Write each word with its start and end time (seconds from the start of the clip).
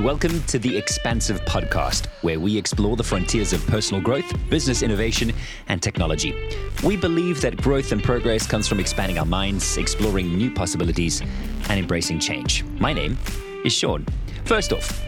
and 0.00 0.06
welcome 0.06 0.42
to 0.44 0.58
the 0.58 0.78
Expansive 0.78 1.42
Podcast, 1.42 2.06
where 2.22 2.40
we 2.40 2.56
explore 2.56 2.96
the 2.96 3.04
frontiers 3.04 3.52
of 3.52 3.66
personal 3.66 4.02
growth, 4.02 4.24
business 4.48 4.82
innovation, 4.82 5.30
and 5.68 5.82
technology. 5.82 6.34
We 6.82 6.96
believe 6.96 7.42
that 7.42 7.58
growth 7.58 7.92
and 7.92 8.02
progress 8.02 8.46
comes 8.46 8.66
from 8.66 8.80
expanding 8.80 9.18
our 9.18 9.26
minds, 9.26 9.76
exploring 9.76 10.34
new 10.34 10.50
possibilities, 10.50 11.20
and 11.68 11.78
embracing 11.78 12.18
change. 12.18 12.64
My 12.78 12.94
name 12.94 13.18
is 13.62 13.74
Sean. 13.74 14.06
First 14.46 14.72
off, 14.72 15.04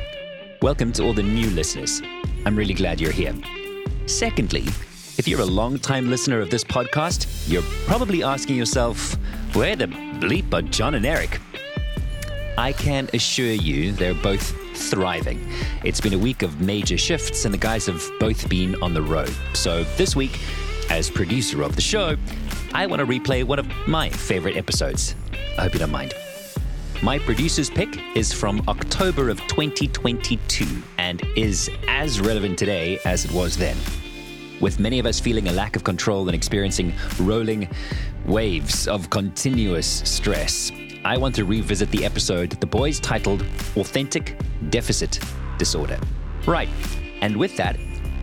welcome 0.61 0.93
to 0.93 1.05
all 1.05 1.15
the 1.15 1.23
new 1.23 1.48
listeners. 1.48 2.02
I'm 2.45 2.55
really 2.55 2.74
glad 2.74 3.01
you're 3.01 3.12
here. 3.12 3.34
Secondly, 4.05 4.65
if 5.16 5.27
you're 5.27 5.41
a 5.41 5.47
long-time 5.47 6.11
listener 6.11 6.38
of 6.38 6.51
this 6.51 6.65
podcast, 6.65 7.48
you're 7.51 7.62
probably 7.87 8.23
asking 8.23 8.56
yourself, 8.56 9.15
where 9.55 9.74
the 9.74 9.87
bleep 9.87 10.52
are 10.52 10.61
John 10.61 10.97
and 10.97 11.06
Erik? 11.06 11.41
I 12.59 12.74
can 12.74 13.09
assure 13.15 13.47
you 13.47 13.93
they're 13.93 14.12
both 14.12 14.62
thriving. 14.75 15.47
It's 15.85 16.01
been 16.01 16.15
a 16.15 16.19
week 16.19 16.43
of 16.43 16.61
major 16.61 16.99
shifts, 16.99 17.45
and 17.45 17.53
the 17.53 17.59
guys 17.59 17.87
have 17.87 18.03
both 18.19 18.49
been 18.49 18.75
on 18.83 18.95
the 18.95 19.03
road. 19.03 19.35
So 19.55 19.85
this 19.97 20.17
week, 20.17 20.39
as 20.91 21.11
producer 21.11 21.62
of 21.62 21.77
the 21.77 21.83
show, 21.83 22.17
I 22.75 22.87
want 22.87 23.01
to 23.01 23.07
replay 23.07 23.45
one 23.45 23.59
of 23.59 23.67
my 23.87 24.09
favorite 24.09 24.57
episodes. 24.57 25.15
I 25.59 25.62
hope 25.62 25.75
you 25.75 25.79
don't 25.79 25.91
mind. 25.91 26.15
My 27.03 27.19
producer's 27.19 27.69
pick 27.69 27.98
is 28.15 28.33
from 28.33 28.62
October 28.69 29.29
of 29.29 29.41
2022 29.48 30.65
and 30.98 31.20
is 31.37 31.69
as 31.89 32.20
relevant 32.20 32.59
today 32.59 33.01
as 33.05 33.25
it 33.25 33.33
was 33.33 33.57
then. 33.57 33.77
With 34.61 34.79
many 34.79 35.01
of 35.01 35.07
us 35.07 35.19
feeling 35.19 35.48
a 35.48 35.53
lack 35.53 35.75
of 35.75 35.83
control 35.83 36.29
and 36.29 36.34
experiencing 36.34 36.93
rolling 37.19 37.69
waves 38.25 38.87
of 38.87 39.11
continuous 39.11 40.03
stress, 40.09 40.70
I 41.05 41.16
want 41.16 41.34
to 41.34 41.45
revisit 41.45 41.91
the 41.91 42.05
episode 42.05 42.51
the 42.61 42.66
boys 42.66 43.01
titled 43.01 43.42
Authentic 43.77 44.36
Deficit 44.70 45.19
Disorder. 45.58 45.98
Right, 46.47 46.69
and 47.20 47.36
with 47.36 47.56
that, 47.56 47.75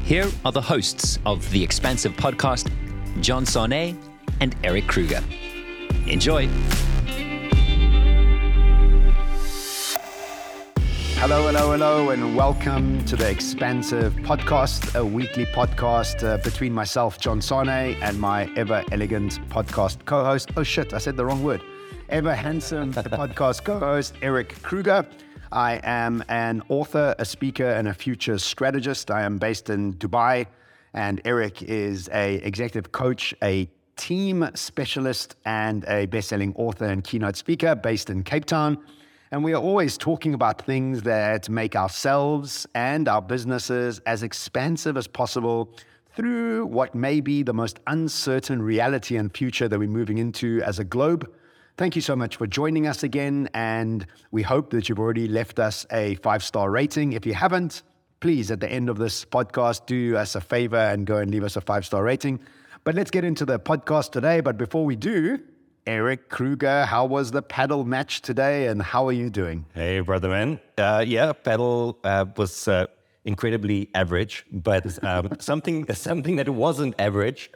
here 0.03 0.30
are 0.45 0.53
the 0.53 0.61
hosts 0.61 1.19
of 1.25 1.50
the 1.52 1.61
Expansive 1.61 2.13
podcast, 2.13 2.72
John 3.19 3.44
Sanei 3.44 4.02
and 4.39 4.55
Erik 4.63 4.88
Kruger. 4.88 5.22
Enjoy. 6.07 6.47
Hello, 11.17 11.47
hello, 11.47 11.72
hello, 11.73 12.09
and 12.11 12.33
welcome 12.33 13.03
to 13.03 13.17
the 13.17 13.30
Expansive 13.30 14.13
Podcast, 14.13 14.97
a 14.97 15.03
weekly 15.03 15.45
podcast 15.47 16.23
uh, 16.23 16.38
between 16.38 16.72
myself, 16.72 17.19
John 17.19 17.41
Sanei, 17.41 18.02
and 18.02 18.17
my 18.17 18.50
ever 18.55 18.85
elegant 18.94 19.33
podcast 19.50 20.05
co 20.05 20.23
host. 20.23 20.52
Oh 20.55 20.63
shit, 20.63 20.94
I 20.94 20.97
said 20.97 21.17
the 21.17 21.25
wrong 21.25 21.44
word. 21.44 21.61
Ever 22.09 22.33
handsome 22.33 22.91
podcast 22.91 23.63
co 23.63 23.77
host, 23.77 24.15
Erik 24.23 24.59
Kruger. 24.63 25.05
I 25.52 25.79
am 25.83 26.23
an 26.27 26.63
author, 26.67 27.13
a 27.19 27.23
speaker, 27.25 27.69
and 27.69 27.88
a 27.88 27.93
future 27.93 28.39
strategist. 28.39 29.11
I 29.11 29.21
am 29.21 29.38
based 29.38 29.69
in 29.69 29.93
Dubai, 29.93 30.47
and 30.95 31.21
Eric 31.23 31.61
is 31.61 32.09
a 32.11 32.35
executive 32.38 32.91
coach, 32.91 33.35
a 33.43 33.69
team 33.95 34.49
specialist, 34.55 35.35
and 35.45 35.85
a 35.88 36.07
best-selling 36.07 36.55
author 36.55 36.85
and 36.85 37.03
keynote 37.03 37.35
speaker 37.35 37.75
based 37.75 38.09
in 38.09 38.23
Cape 38.23 38.45
Town. 38.45 38.79
And 39.29 39.44
we 39.44 39.53
are 39.53 39.61
always 39.61 39.95
talking 39.95 40.33
about 40.33 40.63
things 40.63 41.03
that 41.03 41.47
make 41.47 41.75
ourselves 41.75 42.66
and 42.73 43.07
our 43.07 43.21
businesses 43.21 43.99
as 44.07 44.23
expansive 44.23 44.97
as 44.97 45.05
possible 45.05 45.69
through 46.16 46.66
what 46.66 46.95
may 46.95 47.21
be 47.21 47.44
the 47.44 47.53
most 47.53 47.79
uncertain 47.85 48.63
reality 48.63 49.16
and 49.16 49.31
future 49.31 49.67
that 49.67 49.77
we're 49.77 49.88
moving 49.88 50.17
into 50.17 50.59
as 50.63 50.79
a 50.79 50.83
globe. 50.83 51.31
Thank 51.80 51.95
you 51.95 52.02
so 52.02 52.13
much 52.13 52.35
for 52.35 52.45
joining 52.45 52.88
us 52.88 53.03
again. 53.03 53.47
And 53.53 54.05
we 54.31 54.41
hope 54.41 54.72
that 54.72 54.89
you've 54.89 54.99
already 54.99 55.30
left 55.30 55.59
us 55.59 55.85
a 55.94 56.16
five 56.16 56.44
star 56.44 56.69
rating. 56.69 57.13
If 57.13 57.25
you 57.25 57.33
haven't, 57.33 57.83
please, 58.19 58.52
at 58.52 58.59
the 58.59 58.69
end 58.69 58.89
of 58.89 58.97
this 58.97 59.23
podcast, 59.23 59.85
do 59.85 60.17
us 60.17 60.35
a 60.35 60.41
favor 60.41 60.75
and 60.75 61.07
go 61.07 61.19
and 61.19 61.31
leave 61.31 61.45
us 61.45 61.56
a 61.56 61.62
five 61.62 61.85
star 61.85 62.03
rating. 62.03 62.41
But 62.84 62.95
let's 62.95 63.09
get 63.09 63.23
into 63.23 63.45
the 63.45 63.57
podcast 63.57 64.12
today. 64.12 64.41
But 64.41 64.57
before 64.57 64.84
we 64.84 64.97
do, 64.97 65.40
Erik 65.88 66.28
Kruger, 66.28 66.84
how 66.84 67.06
was 67.06 67.31
the 67.31 67.41
paddle 67.41 67.85
match 67.85 68.23
today 68.23 68.67
and 68.67 68.81
how 68.81 69.07
are 69.07 69.13
you 69.13 69.29
doing? 69.29 69.66
Hey, 69.73 70.01
brother 70.01 70.28
man. 70.28 70.59
Uh, 70.78 71.06
yeah, 71.07 71.31
paddle 71.31 71.97
uh, 72.03 72.25
was 72.35 72.67
uh, 72.67 72.88
incredibly 73.23 73.90
average, 73.96 74.46
but 74.51 75.01
um, 75.01 75.29
something 75.40 75.85
something 75.94 76.35
that 76.35 76.50
wasn't 76.50 76.96
average 77.00 77.50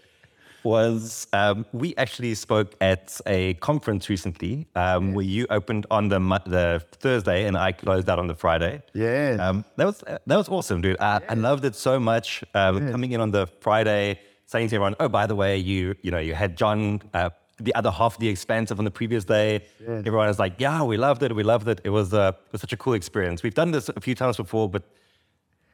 was 0.63 1.27
um, 1.33 1.65
we 1.73 1.95
actually 1.97 2.35
spoke 2.35 2.75
at 2.81 3.19
a 3.25 3.53
conference 3.55 4.09
recently 4.09 4.67
um, 4.75 5.09
yeah. 5.09 5.15
where 5.15 5.25
you 5.25 5.47
opened 5.49 5.85
on 5.91 6.09
the 6.09 6.19
the 6.45 6.83
Thursday 6.99 7.45
and 7.45 7.57
I 7.57 7.71
closed 7.71 8.09
out 8.09 8.19
on 8.19 8.27
the 8.27 8.35
Friday. 8.35 8.81
Yeah, 8.93 9.37
um, 9.39 9.65
that 9.77 9.85
was 9.85 10.03
that 10.07 10.37
was 10.37 10.49
awesome, 10.49 10.81
dude. 10.81 10.97
I, 10.99 11.19
yeah. 11.19 11.25
I 11.29 11.33
loved 11.33 11.65
it 11.65 11.75
so 11.75 11.99
much. 11.99 12.43
Um, 12.53 12.85
yeah. 12.85 12.91
Coming 12.91 13.11
in 13.11 13.21
on 13.21 13.31
the 13.31 13.47
Friday, 13.59 14.19
saying 14.45 14.69
to 14.69 14.75
everyone, 14.75 14.95
"Oh, 14.99 15.09
by 15.09 15.27
the 15.27 15.35
way, 15.35 15.57
you 15.57 15.95
you 16.01 16.11
know 16.11 16.19
you 16.19 16.33
had 16.33 16.57
John." 16.57 17.01
Uh, 17.13 17.29
the 17.59 17.73
other 17.75 17.91
half 17.91 18.15
of 18.15 18.19
the 18.19 18.27
expansive 18.27 18.79
on 18.79 18.85
the 18.85 18.91
previous 18.91 19.23
day. 19.23 19.63
Everyone 19.87 20.27
was 20.27 20.39
like, 20.39 20.59
"Yeah, 20.59 20.81
we 20.83 20.97
loved 20.97 21.21
it. 21.23 21.35
We 21.35 21.43
loved 21.43 21.67
it. 21.67 21.81
It 21.83 21.91
was 21.91 22.13
uh, 22.13 22.31
it 22.47 22.51
was 22.51 22.61
such 22.61 22.73
a 22.73 22.77
cool 22.77 22.93
experience. 22.93 23.43
We've 23.43 23.53
done 23.53 23.71
this 23.71 23.89
a 23.89 24.01
few 24.01 24.15
times 24.15 24.37
before, 24.37 24.67
but 24.69 24.83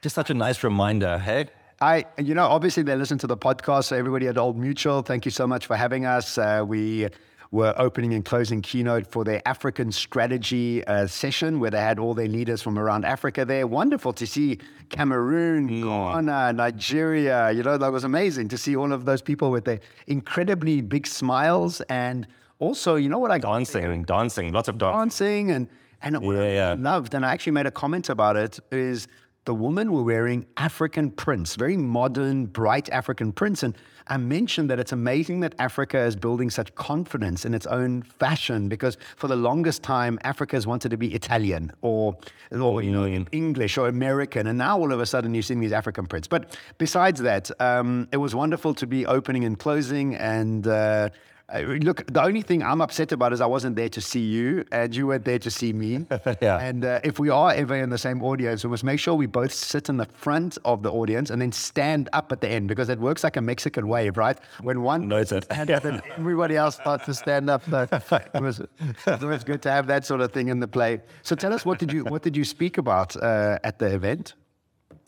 just 0.01 0.15
such 0.15 0.29
a 0.29 0.33
nice 0.33 0.63
reminder. 0.63 1.17
Hey, 1.17 1.47
I, 1.81 2.05
you 2.17 2.33
know, 2.33 2.45
obviously 2.45 2.83
they 2.83 2.95
listen 2.95 3.17
to 3.19 3.27
the 3.27 3.37
podcast. 3.37 3.85
So 3.85 3.95
everybody 3.95 4.27
at 4.27 4.37
Old 4.37 4.57
Mutual, 4.57 5.01
thank 5.01 5.23
you 5.23 5.31
so 5.31 5.47
much 5.47 5.65
for 5.65 5.77
having 5.77 6.05
us. 6.05 6.37
Uh, 6.37 6.63
we 6.67 7.07
were 7.51 7.73
opening 7.77 8.13
and 8.13 8.23
closing 8.25 8.61
keynote 8.61 9.07
for 9.07 9.23
their 9.23 9.41
African 9.47 9.91
strategy 9.91 10.85
uh, 10.85 11.07
session 11.07 11.59
where 11.59 11.71
they 11.71 11.79
had 11.79 11.97
all 11.97 12.13
their 12.13 12.27
leaders 12.27 12.61
from 12.61 12.77
around 12.77 13.05
Africa 13.05 13.45
there. 13.45 13.65
Wonderful 13.65 14.11
to 14.13 14.27
see 14.27 14.59
Cameroon, 14.89 15.67
Ghana, 15.67 16.53
Nigeria. 16.53 17.51
You 17.51 17.63
know, 17.63 17.77
that 17.77 17.91
was 17.91 18.03
amazing 18.03 18.49
to 18.49 18.57
see 18.57 18.75
all 18.75 18.91
of 18.91 19.05
those 19.05 19.21
people 19.21 19.49
with 19.49 19.63
their 19.63 19.79
incredibly 20.05 20.81
big 20.81 21.07
smiles 21.07 21.79
and 21.81 22.27
also, 22.59 22.95
you 22.95 23.07
know 23.07 23.19
what 23.19 23.31
I 23.31 23.37
dancing, 23.37 24.03
dancing, 24.03 24.51
lots 24.51 24.67
of 24.67 24.77
dancing, 24.77 25.49
and 25.49 25.69
and 26.01 26.21
what 26.21 26.35
yeah, 26.35 26.75
loved, 26.77 27.13
and 27.13 27.25
I 27.25 27.31
actually 27.31 27.53
made 27.53 27.65
a 27.65 27.71
comment 27.71 28.09
about 28.09 28.35
it 28.35 28.59
is 28.69 29.07
the 29.45 29.53
women 29.53 29.91
were 29.91 30.03
wearing 30.03 30.45
African 30.57 31.11
prints, 31.11 31.55
very 31.55 31.77
modern, 31.77 32.45
bright 32.45 32.89
African 32.89 33.31
prints. 33.31 33.63
And 33.63 33.75
I 34.07 34.17
mentioned 34.17 34.69
that 34.69 34.79
it's 34.79 34.91
amazing 34.91 35.39
that 35.41 35.55
Africa 35.59 35.99
is 35.99 36.15
building 36.15 36.49
such 36.49 36.73
confidence 36.75 37.45
in 37.45 37.53
its 37.53 37.65
own 37.67 38.03
fashion 38.03 38.69
because 38.69 38.97
for 39.15 39.27
the 39.27 39.35
longest 39.35 39.81
time, 39.81 40.19
Africa 40.23 40.55
has 40.55 40.67
wanted 40.67 40.89
to 40.89 40.97
be 40.97 41.13
Italian 41.13 41.71
or, 41.81 42.17
or 42.51 42.81
you 42.81 42.91
know, 42.91 43.05
English 43.31 43.77
or 43.77 43.87
American. 43.87 44.47
And 44.47 44.57
now 44.57 44.77
all 44.77 44.91
of 44.91 44.99
a 44.99 45.05
sudden 45.05 45.33
you're 45.33 45.43
seeing 45.43 45.59
these 45.59 45.73
African 45.73 46.05
prints. 46.05 46.27
But 46.27 46.57
besides 46.77 47.21
that, 47.21 47.49
um, 47.61 48.07
it 48.11 48.17
was 48.17 48.35
wonderful 48.35 48.73
to 48.75 48.87
be 48.87 49.05
opening 49.05 49.45
and 49.45 49.57
closing 49.57 50.15
and 50.15 50.67
uh, 50.67 50.69
uh, 50.69 51.09
look, 51.57 52.05
the 52.11 52.23
only 52.23 52.41
thing 52.41 52.63
I'm 52.63 52.81
upset 52.81 53.11
about 53.11 53.33
is 53.33 53.41
I 53.41 53.45
wasn't 53.45 53.75
there 53.75 53.89
to 53.89 54.01
see 54.01 54.21
you, 54.21 54.65
and 54.71 54.95
you 54.95 55.07
weren't 55.07 55.25
there 55.25 55.39
to 55.39 55.51
see 55.51 55.73
me. 55.73 56.05
yeah. 56.41 56.59
And 56.59 56.85
uh, 56.85 56.99
if 57.03 57.19
we 57.19 57.29
are 57.29 57.51
ever 57.53 57.75
in 57.75 57.89
the 57.89 57.97
same 57.97 58.23
audience, 58.23 58.63
we 58.63 58.69
must 58.69 58.83
make 58.83 58.99
sure 58.99 59.15
we 59.15 59.25
both 59.25 59.53
sit 59.53 59.89
in 59.89 59.97
the 59.97 60.05
front 60.05 60.57
of 60.65 60.83
the 60.83 60.91
audience 60.91 61.29
and 61.29 61.41
then 61.41 61.51
stand 61.51 62.09
up 62.13 62.31
at 62.31 62.41
the 62.41 62.49
end 62.49 62.67
because 62.67 62.89
it 62.89 62.99
works 62.99 63.23
like 63.23 63.37
a 63.37 63.41
Mexican 63.41 63.87
wave, 63.87 64.17
right? 64.17 64.37
When 64.61 64.81
one 64.81 65.07
knows 65.07 65.31
it, 65.31 65.47
and 65.49 65.69
then 65.69 66.01
everybody 66.17 66.55
else 66.55 66.75
starts 66.75 67.05
to 67.05 67.13
stand 67.13 67.49
up. 67.49 67.63
So 67.63 67.87
it 68.33 68.41
was 68.41 68.59
it 68.59 69.21
was 69.21 69.43
good 69.43 69.61
to 69.63 69.71
have 69.71 69.87
that 69.87 70.05
sort 70.05 70.21
of 70.21 70.31
thing 70.31 70.49
in 70.49 70.59
the 70.59 70.67
play. 70.67 71.01
So 71.23 71.35
tell 71.35 71.53
us, 71.53 71.65
what 71.65 71.79
did 71.79 71.91
you 71.91 72.03
what 72.05 72.21
did 72.21 72.35
you 72.37 72.45
speak 72.45 72.77
about 72.77 73.15
uh, 73.15 73.59
at 73.63 73.79
the 73.79 73.93
event? 73.93 74.33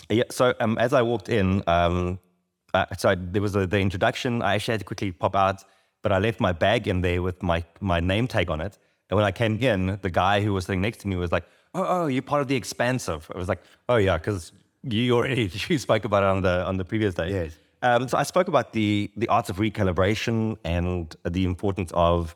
Yeah. 0.09 0.23
So 0.29 0.53
um, 0.59 0.77
as 0.77 0.93
I 0.93 1.01
walked 1.01 1.29
in, 1.29 1.63
um, 1.67 2.19
uh, 2.73 2.85
so 2.97 3.15
there 3.15 3.41
was 3.41 3.55
a, 3.55 3.67
the 3.67 3.79
introduction. 3.79 4.41
I 4.41 4.55
actually 4.55 4.73
had 4.73 4.81
to 4.81 4.85
quickly 4.85 5.11
pop 5.11 5.35
out 5.35 5.63
but 6.01 6.11
I 6.11 6.19
left 6.19 6.39
my 6.39 6.51
bag 6.51 6.87
in 6.87 7.01
there 7.01 7.21
with 7.21 7.41
my, 7.43 7.63
my 7.79 7.99
name 7.99 8.27
tag 8.27 8.49
on 8.49 8.61
it. 8.61 8.77
And 9.09 9.15
when 9.17 9.25
I 9.25 9.31
came 9.31 9.57
in, 9.57 9.99
the 10.01 10.09
guy 10.09 10.41
who 10.41 10.53
was 10.53 10.65
sitting 10.65 10.81
next 10.81 11.01
to 11.01 11.07
me 11.07 11.17
was 11.17 11.31
like, 11.31 11.43
"Oh, 11.75 11.85
oh, 11.87 12.07
you're 12.07 12.21
part 12.21 12.41
of 12.41 12.47
the 12.47 12.55
expansive." 12.55 13.29
I 13.35 13.37
was 13.37 13.49
like, 13.49 13.61
"Oh 13.89 13.97
yeah," 13.97 14.17
because 14.17 14.53
you 14.83 15.15
already 15.15 15.51
you 15.67 15.77
spoke 15.77 16.05
about 16.05 16.23
it 16.23 16.27
on 16.27 16.41
the 16.41 16.65
on 16.65 16.77
the 16.77 16.85
previous 16.85 17.13
day. 17.13 17.29
Yes. 17.29 17.57
Um, 17.83 18.07
so 18.07 18.17
I 18.17 18.23
spoke 18.23 18.47
about 18.47 18.71
the 18.71 19.11
the 19.17 19.27
arts 19.27 19.49
of 19.49 19.57
recalibration 19.57 20.57
and 20.63 21.13
the 21.23 21.43
importance 21.43 21.91
of. 21.93 22.35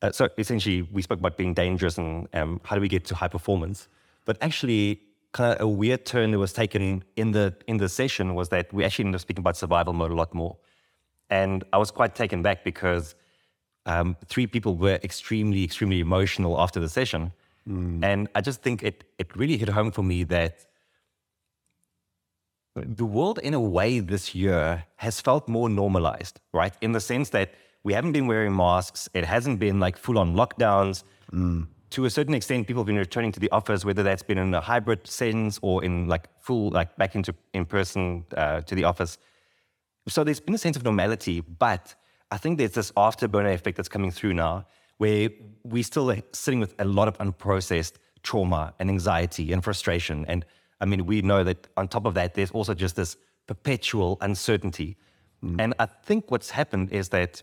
Uh, 0.00 0.12
so 0.12 0.28
essentially, 0.38 0.82
we 0.82 1.02
spoke 1.02 1.18
about 1.18 1.36
being 1.36 1.52
dangerous 1.52 1.98
and 1.98 2.28
um, 2.32 2.60
how 2.64 2.76
do 2.76 2.80
we 2.80 2.88
get 2.88 3.04
to 3.04 3.16
high 3.16 3.28
performance. 3.28 3.88
But 4.24 4.38
actually, 4.40 5.00
kind 5.32 5.54
of 5.54 5.60
a 5.60 5.68
weird 5.68 6.06
turn 6.06 6.30
that 6.30 6.38
was 6.38 6.52
taken 6.52 7.04
in 7.16 7.32
the 7.32 7.54
in 7.66 7.76
the 7.76 7.88
session 7.88 8.34
was 8.34 8.48
that 8.48 8.72
we 8.72 8.84
actually 8.84 9.06
ended 9.06 9.16
up 9.16 9.22
speaking 9.22 9.42
about 9.42 9.56
survival 9.56 9.92
mode 9.92 10.12
a 10.12 10.14
lot 10.14 10.32
more. 10.34 10.56
And 11.30 11.64
I 11.72 11.78
was 11.78 11.90
quite 11.90 12.14
taken 12.14 12.42
back 12.42 12.64
because 12.64 13.14
um, 13.86 14.16
three 14.26 14.46
people 14.46 14.76
were 14.76 14.98
extremely, 15.02 15.64
extremely 15.64 16.00
emotional 16.00 16.60
after 16.60 16.80
the 16.80 16.88
session. 16.88 17.32
Mm. 17.68 18.02
And 18.02 18.28
I 18.34 18.40
just 18.40 18.62
think 18.62 18.82
it, 18.82 19.04
it 19.18 19.34
really 19.36 19.56
hit 19.56 19.68
home 19.68 19.90
for 19.90 20.02
me 20.02 20.24
that 20.24 20.66
the 22.74 23.04
world, 23.04 23.38
in 23.38 23.54
a 23.54 23.60
way, 23.60 23.98
this 24.00 24.34
year 24.34 24.84
has 24.96 25.20
felt 25.20 25.48
more 25.48 25.68
normalized, 25.68 26.40
right? 26.52 26.72
In 26.80 26.92
the 26.92 27.00
sense 27.00 27.30
that 27.30 27.52
we 27.82 27.92
haven't 27.92 28.12
been 28.12 28.26
wearing 28.26 28.54
masks, 28.54 29.08
it 29.14 29.24
hasn't 29.24 29.58
been 29.58 29.80
like 29.80 29.96
full 29.96 30.18
on 30.18 30.34
lockdowns. 30.34 31.02
Mm. 31.32 31.66
to 31.90 32.06
a 32.06 32.10
certain 32.10 32.34
extent, 32.34 32.66
people 32.66 32.82
have 32.82 32.86
been 32.86 32.96
returning 32.96 33.32
to 33.32 33.40
the 33.40 33.50
office, 33.50 33.84
whether 33.84 34.02
that's 34.02 34.22
been 34.22 34.38
in 34.38 34.54
a 34.54 34.60
hybrid 34.60 35.06
sense 35.06 35.58
or 35.62 35.84
in 35.84 36.08
like 36.08 36.28
full, 36.40 36.70
like 36.70 36.96
back 36.96 37.14
into 37.14 37.34
in 37.52 37.64
person 37.66 38.24
uh, 38.36 38.60
to 38.62 38.74
the 38.74 38.84
office. 38.84 39.18
So 40.08 40.24
there's 40.24 40.40
been 40.40 40.54
a 40.54 40.58
sense 40.58 40.76
of 40.76 40.84
normality, 40.84 41.40
but 41.40 41.94
I 42.30 42.38
think 42.38 42.58
there's 42.58 42.72
this 42.72 42.92
afterburner 42.92 43.52
effect 43.54 43.76
that's 43.76 43.88
coming 43.88 44.10
through 44.10 44.34
now, 44.34 44.66
where 44.98 45.30
we're 45.64 45.82
still 45.82 46.14
sitting 46.32 46.60
with 46.60 46.74
a 46.78 46.84
lot 46.84 47.08
of 47.08 47.16
unprocessed 47.18 47.94
trauma 48.22 48.74
and 48.78 48.88
anxiety 48.90 49.52
and 49.52 49.62
frustration. 49.62 50.24
And 50.26 50.44
I 50.80 50.84
mean, 50.86 51.06
we 51.06 51.22
know 51.22 51.44
that 51.44 51.68
on 51.76 51.88
top 51.88 52.04
of 52.06 52.14
that, 52.14 52.34
there's 52.34 52.50
also 52.50 52.74
just 52.74 52.96
this 52.96 53.16
perpetual 53.46 54.18
uncertainty. 54.20 54.96
Mm. 55.44 55.60
And 55.60 55.74
I 55.78 55.86
think 55.86 56.30
what's 56.30 56.50
happened 56.50 56.92
is 56.92 57.10
that 57.10 57.42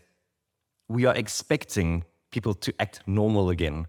we 0.88 1.04
are 1.06 1.14
expecting 1.14 2.04
people 2.30 2.54
to 2.54 2.74
act 2.78 3.00
normal 3.06 3.50
again 3.50 3.86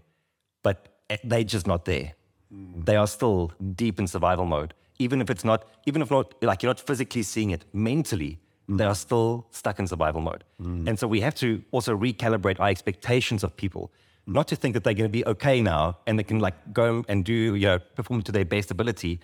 but 0.62 1.00
they're 1.24 1.44
just 1.44 1.66
not 1.66 1.84
there. 1.84 2.12
Mm. 2.52 2.84
They 2.84 2.96
are 2.96 3.06
still 3.06 3.52
deep 3.74 3.98
in 3.98 4.06
survival 4.06 4.44
mode. 4.44 4.74
Even 4.98 5.20
if 5.20 5.30
it's 5.30 5.44
not, 5.44 5.66
even 5.86 6.02
if 6.02 6.10
not, 6.10 6.34
like 6.42 6.62
you're 6.62 6.70
not 6.70 6.80
physically 6.80 7.22
seeing 7.22 7.50
it, 7.50 7.64
mentally, 7.72 8.38
mm. 8.68 8.78
they 8.78 8.84
are 8.84 8.94
still 8.94 9.46
stuck 9.50 9.78
in 9.78 9.86
survival 9.86 10.20
mode. 10.20 10.44
Mm. 10.60 10.88
And 10.88 10.98
so 10.98 11.06
we 11.06 11.20
have 11.20 11.34
to 11.36 11.62
also 11.70 11.96
recalibrate 11.96 12.60
our 12.60 12.68
expectations 12.68 13.42
of 13.44 13.56
people, 13.56 13.92
not 14.26 14.48
to 14.48 14.56
think 14.56 14.74
that 14.74 14.84
they're 14.84 14.94
going 14.94 15.10
to 15.10 15.12
be 15.12 15.24
okay 15.26 15.60
now 15.60 15.98
and 16.06 16.18
they 16.18 16.24
can 16.24 16.38
like 16.38 16.72
go 16.72 17.04
and 17.08 17.24
do, 17.24 17.54
you 17.54 17.66
know, 17.66 17.78
perform 17.78 18.22
to 18.22 18.32
their 18.32 18.44
best 18.44 18.70
ability. 18.70 19.20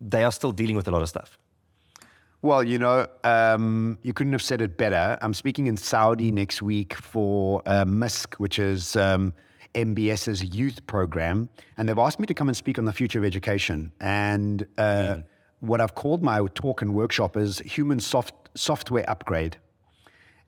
They 0.00 0.24
are 0.24 0.32
still 0.32 0.52
dealing 0.52 0.76
with 0.76 0.88
a 0.88 0.90
lot 0.90 1.02
of 1.02 1.08
stuff. 1.08 1.38
Well, 2.42 2.64
you 2.64 2.78
know, 2.78 3.06
um, 3.22 3.98
you 4.02 4.14
couldn't 4.14 4.32
have 4.32 4.42
said 4.42 4.62
it 4.62 4.78
better. 4.78 5.18
I'm 5.20 5.34
speaking 5.34 5.66
in 5.66 5.76
Saudi 5.76 6.30
next 6.30 6.62
week 6.62 6.94
for 6.94 7.62
uh, 7.66 7.84
Misk, 7.84 8.36
which 8.36 8.58
is 8.58 8.96
um, 8.96 9.34
MBS's 9.74 10.42
youth 10.44 10.86
program, 10.86 11.50
and 11.76 11.86
they've 11.86 11.98
asked 11.98 12.18
me 12.18 12.26
to 12.26 12.32
come 12.34 12.48
and 12.48 12.56
speak 12.56 12.78
on 12.78 12.86
the 12.86 12.94
future 12.94 13.18
of 13.18 13.26
education. 13.26 13.92
And 14.00 14.66
uh, 14.78 14.82
mm. 14.82 15.24
What 15.60 15.80
I've 15.80 15.94
called 15.94 16.22
my 16.22 16.46
talk 16.54 16.82
and 16.82 16.94
workshop 16.94 17.36
is 17.36 17.58
human 17.60 18.00
soft, 18.00 18.34
software 18.54 19.08
upgrade. 19.08 19.56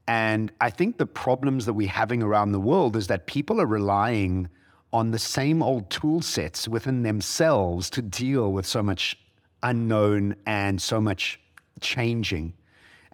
And 0.09 0.51
I 0.61 0.71
think 0.71 0.99
the 0.99 1.07
problems 1.07 1.67
that 1.67 1.75
we're 1.75 1.89
having 1.89 2.23
around 2.23 2.53
the 2.53 2.61
world 2.61 2.97
is 2.97 3.07
that 3.07 3.27
people 3.27 3.61
are 3.61 3.67
relying 3.67 4.49
on 4.93 5.11
the 5.11 5.19
same 5.19 5.63
old 5.63 5.89
tool 5.91 6.21
sets 6.21 6.69
within 6.69 7.03
themselves 7.03 7.89
to 7.91 8.03
deal 8.03 8.53
with 8.53 8.67
so 8.67 8.83
much 8.83 9.17
unknown 9.63 10.35
and 10.47 10.83
so 10.83 11.01
much 11.01 11.41
changing. 11.81 12.53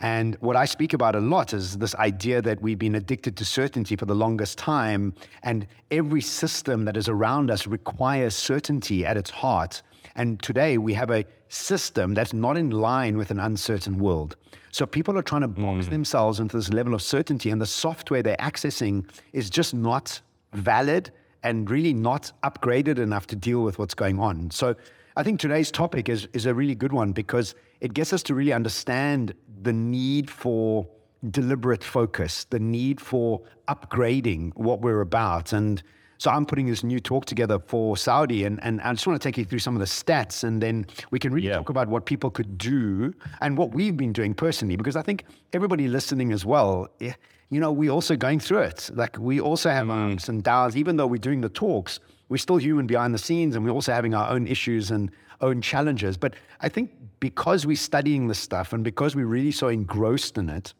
And 0.00 0.36
what 0.36 0.56
I 0.56 0.64
speak 0.64 0.92
about 0.92 1.16
a 1.16 1.20
lot 1.20 1.52
is 1.52 1.78
this 1.78 1.94
idea 1.96 2.40
that 2.42 2.62
we've 2.62 2.78
been 2.78 2.94
addicted 2.94 3.36
to 3.36 3.44
certainty 3.44 3.96
for 3.96 4.06
the 4.06 4.14
longest 4.14 4.56
time, 4.56 5.12
and 5.42 5.66
every 5.90 6.20
system 6.20 6.84
that 6.84 6.96
is 6.96 7.08
around 7.08 7.50
us 7.50 7.66
requires 7.66 8.34
certainty 8.34 9.04
at 9.04 9.16
its 9.16 9.30
heart. 9.30 9.82
And 10.18 10.42
today 10.42 10.78
we 10.78 10.94
have 10.94 11.10
a 11.10 11.24
system 11.48 12.12
that's 12.12 12.32
not 12.32 12.56
in 12.56 12.70
line 12.70 13.16
with 13.16 13.30
an 13.30 13.38
uncertain 13.38 13.98
world. 13.98 14.36
So 14.72 14.84
people 14.84 15.16
are 15.16 15.22
trying 15.22 15.42
to 15.42 15.48
box 15.48 15.86
mm. 15.86 15.90
themselves 15.90 16.40
into 16.40 16.56
this 16.56 16.70
level 16.70 16.92
of 16.92 17.00
certainty, 17.00 17.50
and 17.50 17.60
the 17.60 17.66
software 17.66 18.20
they're 18.20 18.36
accessing 18.36 19.08
is 19.32 19.48
just 19.48 19.74
not 19.74 20.20
valid 20.52 21.12
and 21.44 21.70
really 21.70 21.94
not 21.94 22.32
upgraded 22.42 22.98
enough 22.98 23.28
to 23.28 23.36
deal 23.36 23.62
with 23.62 23.78
what's 23.78 23.94
going 23.94 24.18
on. 24.18 24.50
So 24.50 24.74
I 25.16 25.22
think 25.22 25.38
today's 25.38 25.70
topic 25.70 26.08
is, 26.08 26.26
is 26.32 26.46
a 26.46 26.52
really 26.52 26.74
good 26.74 26.92
one 26.92 27.12
because 27.12 27.54
it 27.80 27.94
gets 27.94 28.12
us 28.12 28.24
to 28.24 28.34
really 28.34 28.52
understand 28.52 29.34
the 29.62 29.72
need 29.72 30.28
for 30.28 30.88
deliberate 31.30 31.84
focus, 31.84 32.44
the 32.50 32.58
need 32.58 33.00
for 33.00 33.40
upgrading 33.68 34.50
what 34.56 34.80
we're 34.80 35.00
about. 35.00 35.52
And 35.52 35.80
so 36.18 36.32
I'm 36.32 36.44
putting 36.44 36.66
this 36.66 36.82
new 36.82 36.98
talk 36.98 37.26
together 37.26 37.60
for 37.60 37.96
Saudi, 37.96 38.44
and, 38.44 38.62
and 38.64 38.80
I 38.80 38.92
just 38.92 39.06
want 39.06 39.20
to 39.20 39.26
take 39.26 39.38
you 39.38 39.44
through 39.44 39.60
some 39.60 39.74
of 39.76 39.80
the 39.80 39.86
stats, 39.86 40.42
and 40.42 40.60
then 40.60 40.86
we 41.12 41.18
can 41.20 41.32
really 41.32 41.48
yeah. 41.48 41.56
talk 41.56 41.70
about 41.70 41.88
what 41.88 42.06
people 42.06 42.30
could 42.30 42.58
do 42.58 43.14
and 43.40 43.56
what 43.56 43.72
we've 43.72 43.96
been 43.96 44.12
doing 44.12 44.34
personally, 44.34 44.76
because 44.76 44.96
I 44.96 45.02
think 45.02 45.24
everybody 45.52 45.86
listening 45.86 46.32
as 46.32 46.44
well, 46.44 46.88
eh, 47.00 47.12
you 47.50 47.60
know, 47.60 47.70
we're 47.70 47.92
also 47.92 48.16
going 48.16 48.40
through 48.40 48.58
it. 48.60 48.90
Like 48.92 49.16
we 49.18 49.40
also 49.40 49.70
have 49.70 49.86
mm. 49.86 50.14
ups 50.14 50.28
and 50.28 50.42
downs, 50.42 50.76
even 50.76 50.96
though 50.96 51.06
we're 51.06 51.18
doing 51.18 51.40
the 51.40 51.48
talks, 51.48 52.00
we're 52.28 52.36
still 52.38 52.56
human 52.56 52.86
behind 52.86 53.14
the 53.14 53.18
scenes, 53.18 53.54
and 53.54 53.64
we're 53.64 53.70
also 53.70 53.92
having 53.92 54.12
our 54.12 54.28
own 54.28 54.46
issues 54.48 54.90
and 54.90 55.10
own 55.40 55.62
challenges. 55.62 56.16
But 56.16 56.34
I 56.60 56.68
think 56.68 56.90
because 57.20 57.64
we're 57.64 57.76
studying 57.76 58.26
this 58.26 58.38
stuff 58.40 58.72
and 58.72 58.82
because 58.82 59.14
we're 59.14 59.26
really 59.26 59.52
so 59.52 59.68
engrossed 59.68 60.36
in 60.36 60.50
it, 60.50 60.74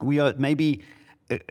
we 0.00 0.20
are 0.20 0.34
maybe 0.38 0.82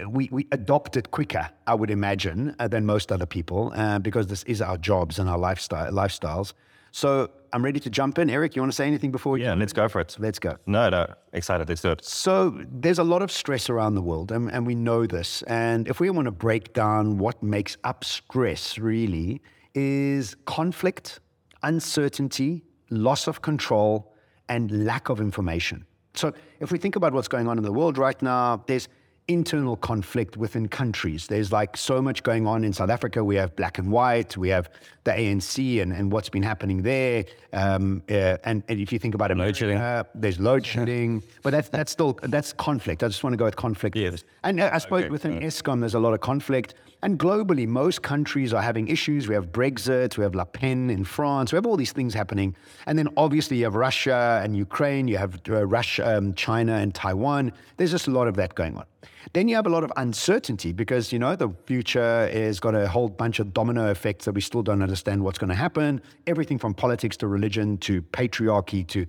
we, 0.07 0.29
we 0.31 0.47
adopt 0.51 0.97
it 0.97 1.11
quicker, 1.11 1.49
I 1.67 1.75
would 1.75 1.89
imagine, 1.89 2.55
uh, 2.59 2.67
than 2.67 2.85
most 2.85 3.11
other 3.11 3.25
people, 3.25 3.71
uh, 3.75 3.99
because 3.99 4.27
this 4.27 4.43
is 4.43 4.61
our 4.61 4.77
jobs 4.77 5.19
and 5.19 5.29
our 5.29 5.37
lifestyle 5.37 5.91
lifestyles. 5.91 6.53
So 6.91 7.29
I'm 7.53 7.63
ready 7.63 7.79
to 7.79 7.89
jump 7.89 8.19
in. 8.19 8.29
Erik, 8.29 8.55
you 8.55 8.61
want 8.61 8.71
to 8.71 8.75
say 8.75 8.85
anything 8.85 9.11
before? 9.11 9.37
Yeah, 9.37 9.53
let's 9.53 9.73
go 9.73 9.87
for 9.87 10.01
it. 10.01 10.15
Let's 10.19 10.39
go. 10.39 10.57
No, 10.65 10.89
no, 10.89 11.07
excited. 11.33 11.69
Let's 11.69 11.81
do 11.81 11.91
it. 11.91 12.03
So 12.03 12.59
there's 12.69 12.99
a 12.99 13.03
lot 13.03 13.21
of 13.21 13.31
stress 13.31 13.69
around 13.69 13.95
the 13.95 14.01
world, 14.01 14.31
and, 14.31 14.51
and 14.51 14.65
we 14.67 14.75
know 14.75 15.05
this. 15.05 15.41
And 15.43 15.87
if 15.87 15.99
we 15.99 16.09
want 16.09 16.25
to 16.25 16.31
break 16.31 16.73
down 16.73 17.17
what 17.17 17.41
makes 17.41 17.77
up 17.83 18.03
stress, 18.03 18.77
really, 18.77 19.41
is 19.73 20.35
conflict, 20.45 21.19
uncertainty, 21.63 22.63
loss 22.89 23.27
of 23.27 23.41
control, 23.41 24.13
and 24.49 24.85
lack 24.85 25.07
of 25.09 25.21
information. 25.21 25.85
So, 26.13 26.33
if 26.59 26.71
we 26.73 26.77
think 26.77 26.97
about 26.97 27.13
what's 27.13 27.29
going 27.29 27.47
on 27.47 27.57
in 27.57 27.63
the 27.63 27.71
world 27.71 27.97
right 27.97 28.21
now, 28.21 28.63
there's 28.67 28.89
internal 29.27 29.75
conflict 29.75 30.37
within 30.37 30.67
countries. 30.67 31.27
There's 31.27 31.51
like 31.51 31.77
so 31.77 32.01
much 32.01 32.23
going 32.23 32.47
on 32.47 32.63
in 32.63 32.73
South 32.73 32.89
Africa. 32.89 33.23
We 33.23 33.35
have 33.35 33.55
black 33.55 33.77
and 33.77 33.91
white, 33.91 34.35
we 34.37 34.49
have 34.49 34.69
the 35.03 35.11
ANC 35.11 35.81
and, 35.81 35.91
and 35.91 36.11
what's 36.11 36.29
been 36.29 36.43
happening 36.43 36.83
there. 36.83 37.25
Um, 37.53 38.03
uh, 38.09 38.37
and, 38.43 38.63
and 38.67 38.79
if 38.79 38.91
you 38.91 38.99
think 38.99 39.15
about 39.15 39.31
America, 39.31 39.73
uh, 39.73 40.03
there's 40.13 40.39
load 40.39 40.65
shedding, 40.65 41.23
but 41.41 41.51
that's, 41.51 41.69
that's 41.69 41.91
still, 41.91 42.19
that's 42.23 42.53
conflict. 42.53 43.03
I 43.03 43.07
just 43.07 43.23
want 43.23 43.33
to 43.33 43.37
go 43.37 43.45
with 43.45 43.55
conflict. 43.55 43.95
Yes. 43.95 44.23
And 44.43 44.59
uh, 44.59 44.69
I 44.71 44.77
suppose 44.77 45.03
okay. 45.03 45.09
within 45.09 45.39
Eskom, 45.39 45.79
there's 45.79 45.95
a 45.95 45.99
lot 45.99 46.13
of 46.13 46.21
conflict. 46.21 46.75
And 47.03 47.17
globally, 47.17 47.67
most 47.67 48.03
countries 48.03 48.53
are 48.53 48.61
having 48.61 48.87
issues. 48.87 49.27
We 49.27 49.33
have 49.33 49.51
Brexit, 49.51 50.17
we 50.17 50.23
have 50.23 50.35
Le 50.35 50.45
Pen 50.45 50.91
in 50.91 51.03
France, 51.03 51.51
we 51.51 51.55
have 51.55 51.65
all 51.65 51.77
these 51.77 51.91
things 51.91 52.13
happening. 52.13 52.55
And 52.85 52.97
then 52.97 53.07
obviously 53.17 53.57
you 53.57 53.63
have 53.63 53.75
Russia 53.75 54.39
and 54.43 54.55
Ukraine, 54.55 55.07
you 55.07 55.17
have 55.17 55.41
uh, 55.49 55.65
Russia, 55.65 56.17
um, 56.17 56.35
China 56.35 56.73
and 56.73 56.93
Taiwan. 56.93 57.53
There's 57.77 57.91
just 57.91 58.07
a 58.07 58.11
lot 58.11 58.27
of 58.27 58.35
that 58.35 58.53
going 58.53 58.77
on. 58.77 58.85
Then 59.33 59.47
you 59.47 59.55
have 59.55 59.65
a 59.65 59.69
lot 59.69 59.83
of 59.83 59.91
uncertainty 59.97 60.73
because, 60.73 61.11
you 61.11 61.19
know, 61.19 61.35
the 61.35 61.49
future 61.65 62.27
is 62.31 62.59
got 62.59 62.75
a 62.75 62.87
whole 62.87 63.09
bunch 63.09 63.39
of 63.39 63.53
domino 63.53 63.89
effects 63.89 64.25
that 64.25 64.33
we 64.33 64.41
still 64.41 64.63
don't 64.63 64.81
understand 64.81 65.23
what's 65.23 65.37
going 65.37 65.49
to 65.49 65.55
happen. 65.55 66.01
Everything 66.27 66.57
from 66.57 66.73
politics 66.73 67.17
to 67.17 67.27
religion 67.27 67.77
to 67.79 68.01
patriarchy 68.01 68.85
to 68.87 69.05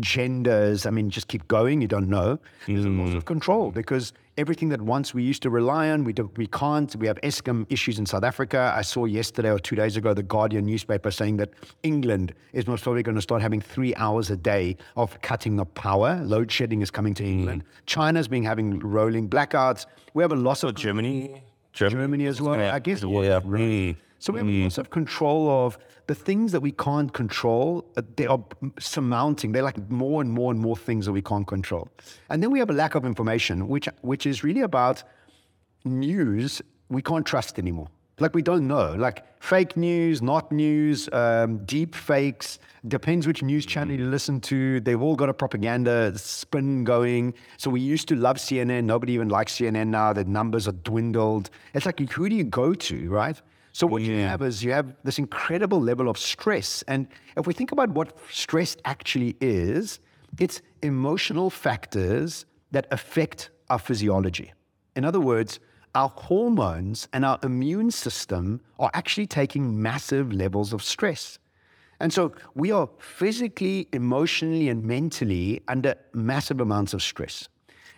genders. 0.00 0.86
I 0.86 0.90
mean, 0.90 1.10
just 1.10 1.28
keep 1.28 1.46
going. 1.48 1.80
You 1.80 1.88
don't 1.88 2.08
know. 2.08 2.38
There's 2.66 2.84
mm. 2.84 2.98
a 2.98 3.02
loss 3.02 3.14
of 3.14 3.24
control 3.24 3.70
because 3.70 4.12
everything 4.36 4.68
that 4.68 4.80
once 4.82 5.14
we 5.14 5.22
used 5.22 5.42
to 5.42 5.50
rely 5.50 5.90
on, 5.90 6.04
we, 6.04 6.12
do, 6.12 6.30
we 6.36 6.46
can't. 6.46 6.94
We 6.96 7.06
have 7.06 7.20
Eskom 7.22 7.66
issues 7.70 7.98
in 7.98 8.06
South 8.06 8.24
Africa. 8.24 8.72
I 8.76 8.82
saw 8.82 9.04
yesterday 9.04 9.50
or 9.50 9.58
two 9.58 9.76
days 9.76 9.96
ago 9.96 10.14
the 10.14 10.22
Guardian 10.22 10.66
newspaper 10.66 11.10
saying 11.10 11.38
that 11.38 11.50
England 11.82 12.34
is 12.52 12.66
most 12.66 12.82
probably 12.82 13.02
going 13.02 13.14
to 13.14 13.22
start 13.22 13.42
having 13.42 13.60
three 13.60 13.94
hours 13.96 14.30
a 14.30 14.36
day 14.36 14.76
of 14.96 15.20
cutting 15.22 15.56
the 15.56 15.64
power. 15.64 16.20
Load 16.24 16.50
shedding 16.50 16.82
is 16.82 16.90
coming 16.90 17.14
to 17.14 17.22
mm. 17.22 17.28
England. 17.28 17.64
China's 17.86 18.28
been 18.28 18.44
having 18.44 18.78
rolling 18.80 19.28
blackouts. 19.28 19.86
We 20.14 20.22
have 20.22 20.32
a 20.32 20.36
loss 20.36 20.62
of 20.62 20.74
Germany. 20.74 21.42
Germany, 21.76 22.02
Germany 22.02 22.26
as 22.26 22.40
well. 22.40 22.58
Yeah. 22.58 22.74
I 22.74 22.78
guess. 22.78 23.02
Yeah. 23.02 23.40
Really. 23.44 23.96
So 24.18 24.32
we 24.32 24.38
have 24.40 24.48
mm. 24.48 24.62
lots 24.64 24.78
of 24.78 24.90
control 24.90 25.66
of 25.66 25.78
the 26.06 26.14
things 26.14 26.50
that 26.52 26.60
we 26.60 26.72
can't 26.72 27.12
control. 27.12 27.84
Uh, 27.96 28.02
they 28.16 28.26
are 28.26 28.42
surmounting. 28.78 29.52
They're 29.52 29.62
like 29.62 29.78
more 29.90 30.22
and 30.22 30.32
more 30.32 30.50
and 30.50 30.58
more 30.58 30.76
things 30.76 31.04
that 31.06 31.12
we 31.12 31.22
can't 31.22 31.46
control. 31.46 31.88
And 32.30 32.42
then 32.42 32.50
we 32.50 32.58
have 32.58 32.70
a 32.70 32.72
lack 32.72 32.94
of 32.94 33.04
information, 33.04 33.68
which 33.68 33.88
which 34.00 34.26
is 34.26 34.42
really 34.42 34.62
about 34.62 35.04
news 35.84 36.62
we 36.88 37.02
can't 37.02 37.26
trust 37.26 37.58
anymore. 37.58 37.88
Like 38.18 38.34
we 38.34 38.40
don't 38.40 38.66
know. 38.66 38.94
Like 38.94 39.24
fake 39.42 39.76
news, 39.76 40.22
not 40.22 40.50
news, 40.50 41.08
um, 41.12 41.64
deep 41.66 41.94
fakes. 41.94 42.58
Depends 42.88 43.26
which 43.26 43.42
news 43.42 43.66
channel 43.66 43.98
you 43.98 44.06
listen 44.06 44.40
to. 44.42 44.80
They've 44.80 45.00
all 45.00 45.16
got 45.16 45.28
a 45.28 45.34
propaganda 45.34 46.16
spin 46.16 46.84
going. 46.84 47.34
So 47.58 47.68
we 47.68 47.80
used 47.80 48.08
to 48.08 48.16
love 48.16 48.36
CNN. 48.36 48.84
Nobody 48.84 49.12
even 49.12 49.28
likes 49.28 49.56
CNN 49.56 49.88
now. 49.88 50.14
The 50.14 50.24
numbers 50.24 50.66
are 50.66 50.72
dwindled. 50.72 51.50
It's 51.74 51.84
like 51.84 52.00
who 52.00 52.28
do 52.28 52.34
you 52.34 52.44
go 52.44 52.72
to, 52.72 53.10
right? 53.10 53.40
So 53.72 53.86
what 53.86 54.00
yeah. 54.00 54.08
you 54.08 54.20
have 54.20 54.40
is 54.40 54.64
you 54.64 54.72
have 54.72 54.94
this 55.04 55.18
incredible 55.18 55.78
level 55.78 56.08
of 56.08 56.16
stress. 56.16 56.82
And 56.88 57.08
if 57.36 57.46
we 57.46 57.52
think 57.52 57.72
about 57.72 57.90
what 57.90 58.18
stress 58.30 58.74
actually 58.86 59.36
is, 59.42 60.00
it's 60.38 60.62
emotional 60.80 61.50
factors 61.50 62.46
that 62.70 62.86
affect 62.90 63.50
our 63.68 63.78
physiology. 63.78 64.54
In 64.94 65.04
other 65.04 65.20
words, 65.20 65.60
our 65.96 66.12
hormones 66.14 67.08
and 67.14 67.24
our 67.24 67.38
immune 67.42 67.90
system 67.90 68.60
are 68.78 68.90
actually 68.92 69.26
taking 69.26 69.80
massive 69.80 70.30
levels 70.30 70.74
of 70.74 70.82
stress. 70.82 71.38
And 72.00 72.12
so 72.12 72.32
we 72.54 72.70
are 72.70 72.86
physically, 72.98 73.88
emotionally, 73.94 74.68
and 74.68 74.84
mentally 74.84 75.62
under 75.68 75.94
massive 76.12 76.60
amounts 76.60 76.92
of 76.92 77.02
stress. 77.02 77.48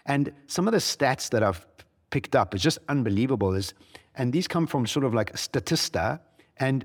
And 0.06 0.32
some 0.46 0.68
of 0.68 0.72
the 0.72 0.78
stats 0.78 1.28
that 1.30 1.42
I've 1.42 1.66
picked 2.10 2.36
up 2.36 2.54
is 2.54 2.62
just 2.62 2.78
unbelievable 2.88 3.52
is 3.54 3.74
And 4.14 4.32
these 4.32 4.46
come 4.46 4.66
from 4.66 4.86
sort 4.86 5.04
of 5.04 5.12
like 5.12 5.32
Statista, 5.34 6.20
and 6.58 6.84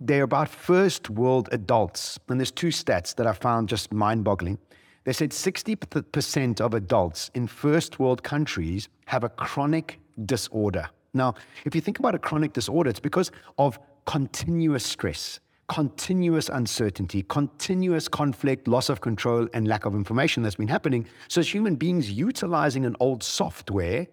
they're 0.00 0.24
about 0.24 0.48
first 0.48 1.08
world 1.10 1.48
adults. 1.52 2.18
And 2.28 2.40
there's 2.40 2.52
two 2.52 2.68
stats 2.68 3.14
that 3.16 3.26
I 3.28 3.32
found 3.32 3.68
just 3.68 3.92
mind 3.92 4.24
boggling. 4.24 4.58
They 5.04 5.12
said 5.12 5.30
60% 5.30 6.60
of 6.60 6.74
adults 6.74 7.30
in 7.34 7.46
first 7.46 7.98
world 7.98 8.22
countries 8.22 8.88
have 9.06 9.24
a 9.24 9.28
chronic 9.28 9.98
disorder. 10.24 10.88
Now, 11.14 11.34
if 11.64 11.74
you 11.74 11.80
think 11.80 11.98
about 11.98 12.14
a 12.14 12.18
chronic 12.18 12.52
disorder, 12.52 12.88
it's 12.90 13.00
because 13.00 13.30
of 13.58 13.78
continuous 14.06 14.84
stress, 14.84 15.40
continuous 15.68 16.48
uncertainty, 16.48 17.22
continuous 17.28 18.08
conflict, 18.08 18.66
loss 18.66 18.88
of 18.88 19.00
control, 19.00 19.48
and 19.52 19.68
lack 19.68 19.84
of 19.84 19.94
information 19.94 20.42
that's 20.42 20.56
been 20.56 20.68
happening. 20.68 21.06
So, 21.28 21.40
as 21.40 21.52
human 21.52 21.76
beings 21.76 22.10
utilizing 22.10 22.86
an 22.86 22.96
old 23.00 23.22
software, 23.22 24.06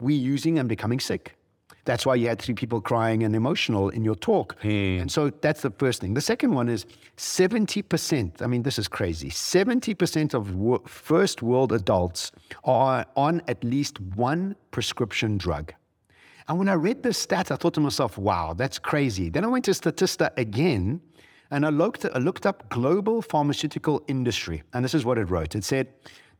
we're 0.00 0.18
using 0.18 0.58
and 0.58 0.68
becoming 0.68 1.00
sick. 1.00 1.36
That's 1.84 2.06
why 2.06 2.14
you 2.14 2.28
had 2.28 2.40
three 2.40 2.54
people 2.54 2.80
crying 2.80 3.22
and 3.22 3.36
emotional 3.36 3.90
in 3.90 4.04
your 4.04 4.14
talk. 4.14 4.56
Hmm. 4.62 5.00
And 5.00 5.12
so 5.12 5.30
that's 5.30 5.62
the 5.62 5.70
first 5.70 6.00
thing. 6.00 6.14
The 6.14 6.20
second 6.20 6.54
one 6.54 6.68
is 6.68 6.86
70%. 7.16 8.40
I 8.40 8.46
mean, 8.46 8.62
this 8.62 8.78
is 8.78 8.88
crazy. 8.88 9.30
70% 9.30 10.34
of 10.34 10.54
wo- 10.54 10.82
first 10.86 11.42
world 11.42 11.72
adults 11.72 12.32
are 12.64 13.04
on 13.16 13.42
at 13.48 13.62
least 13.62 14.00
one 14.00 14.56
prescription 14.70 15.36
drug. 15.36 15.74
And 16.48 16.58
when 16.58 16.68
I 16.68 16.74
read 16.74 17.02
this 17.02 17.18
stat, 17.18 17.50
I 17.50 17.56
thought 17.56 17.74
to 17.74 17.80
myself, 17.80 18.18
wow, 18.18 18.54
that's 18.54 18.78
crazy. 18.78 19.30
Then 19.30 19.44
I 19.44 19.48
went 19.48 19.64
to 19.66 19.70
Statista 19.70 20.30
again 20.36 21.00
and 21.50 21.64
I 21.64 21.70
looked, 21.70 22.04
I 22.04 22.18
looked 22.18 22.46
up 22.46 22.68
global 22.68 23.22
pharmaceutical 23.22 24.02
industry. 24.08 24.62
And 24.72 24.84
this 24.84 24.94
is 24.94 25.04
what 25.04 25.18
it 25.18 25.30
wrote 25.30 25.54
it 25.54 25.64
said, 25.64 25.88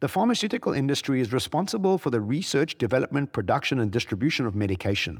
the 0.04 0.08
pharmaceutical 0.08 0.74
industry 0.74 1.22
is 1.22 1.32
responsible 1.32 1.96
for 1.96 2.10
the 2.10 2.20
research, 2.20 2.76
development, 2.76 3.32
production, 3.32 3.78
and 3.80 3.90
distribution 3.90 4.44
of 4.44 4.54
medication. 4.54 5.18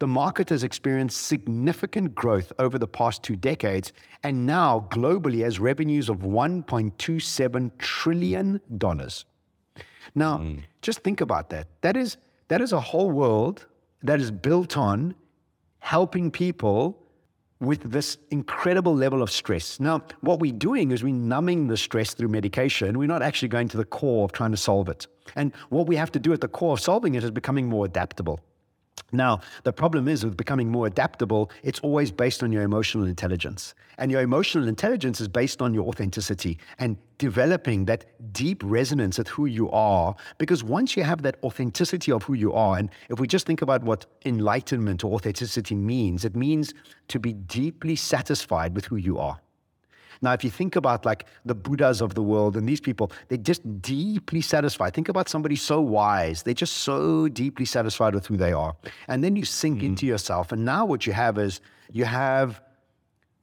The 0.00 0.08
market 0.08 0.48
has 0.48 0.64
experienced 0.64 1.22
significant 1.28 2.16
growth 2.16 2.52
over 2.58 2.76
the 2.76 2.88
past 2.88 3.22
two 3.22 3.36
decades 3.36 3.92
and 4.24 4.44
now 4.44 4.88
globally 4.90 5.44
has 5.44 5.60
revenues 5.60 6.08
of 6.08 6.22
$1.27 6.22 7.78
trillion. 7.78 8.60
Now, 10.16 10.38
hmm. 10.38 10.58
just 10.82 10.98
think 11.04 11.20
about 11.20 11.50
that. 11.50 11.68
That 11.82 11.96
is, 11.96 12.16
that 12.48 12.60
is 12.60 12.72
a 12.72 12.80
whole 12.80 13.12
world 13.12 13.66
that 14.02 14.20
is 14.20 14.32
built 14.32 14.76
on 14.76 15.14
helping 15.78 16.32
people 16.32 17.03
with 17.64 17.90
this 17.90 18.18
incredible 18.30 18.94
level 18.94 19.22
of 19.22 19.30
stress. 19.30 19.80
Now, 19.80 20.02
what 20.20 20.40
we're 20.40 20.52
doing 20.52 20.90
is 20.90 21.02
we're 21.02 21.14
numbing 21.14 21.68
the 21.68 21.76
stress 21.76 22.14
through 22.14 22.28
medication. 22.28 22.98
We're 22.98 23.08
not 23.08 23.22
actually 23.22 23.48
going 23.48 23.68
to 23.68 23.76
the 23.76 23.84
core 23.84 24.24
of 24.24 24.32
trying 24.32 24.50
to 24.50 24.56
solve 24.56 24.88
it. 24.88 25.06
And 25.36 25.54
what 25.70 25.86
we 25.86 25.96
have 25.96 26.12
to 26.12 26.18
do 26.18 26.32
at 26.32 26.40
the 26.40 26.48
core 26.48 26.74
of 26.74 26.80
solving 26.80 27.14
it 27.14 27.24
is 27.24 27.30
becoming 27.30 27.68
more 27.68 27.84
adaptable. 27.84 28.40
Now, 29.12 29.40
the 29.62 29.72
problem 29.72 30.08
is 30.08 30.24
with 30.24 30.36
becoming 30.36 30.70
more 30.70 30.86
adaptable, 30.86 31.50
it's 31.62 31.80
always 31.80 32.10
based 32.10 32.42
on 32.42 32.50
your 32.50 32.62
emotional 32.62 33.06
intelligence. 33.06 33.74
And 33.96 34.10
your 34.10 34.22
emotional 34.22 34.66
intelligence 34.66 35.20
is 35.20 35.28
based 35.28 35.62
on 35.62 35.72
your 35.72 35.86
authenticity 35.86 36.58
and 36.78 36.96
developing 37.18 37.84
that 37.84 38.06
deep 38.32 38.60
resonance 38.64 39.18
with 39.18 39.28
who 39.28 39.46
you 39.46 39.70
are. 39.70 40.16
Because 40.38 40.64
once 40.64 40.96
you 40.96 41.04
have 41.04 41.22
that 41.22 41.36
authenticity 41.44 42.10
of 42.10 42.24
who 42.24 42.34
you 42.34 42.52
are, 42.52 42.76
and 42.76 42.90
if 43.08 43.20
we 43.20 43.28
just 43.28 43.46
think 43.46 43.62
about 43.62 43.84
what 43.84 44.06
enlightenment 44.24 45.04
or 45.04 45.14
authenticity 45.14 45.76
means, 45.76 46.24
it 46.24 46.34
means 46.34 46.74
to 47.08 47.20
be 47.20 47.32
deeply 47.32 47.94
satisfied 47.94 48.74
with 48.74 48.86
who 48.86 48.96
you 48.96 49.18
are. 49.18 49.38
Now, 50.22 50.32
if 50.32 50.44
you 50.44 50.50
think 50.50 50.76
about 50.76 51.04
like 51.04 51.26
the 51.44 51.54
Buddhas 51.54 52.00
of 52.00 52.14
the 52.14 52.22
world 52.22 52.56
and 52.56 52.68
these 52.68 52.80
people, 52.80 53.10
they're 53.28 53.38
just 53.38 53.62
deeply 53.82 54.40
satisfied. 54.40 54.94
Think 54.94 55.08
about 55.08 55.28
somebody 55.28 55.56
so 55.56 55.80
wise. 55.80 56.42
They're 56.42 56.54
just 56.54 56.78
so 56.78 57.28
deeply 57.28 57.64
satisfied 57.64 58.14
with 58.14 58.26
who 58.26 58.36
they 58.36 58.52
are. 58.52 58.76
And 59.08 59.22
then 59.22 59.36
you 59.36 59.44
sink 59.44 59.78
mm-hmm. 59.78 59.86
into 59.86 60.06
yourself. 60.06 60.52
And 60.52 60.64
now 60.64 60.84
what 60.84 61.06
you 61.06 61.12
have 61.12 61.38
is 61.38 61.60
you 61.92 62.04
have 62.04 62.62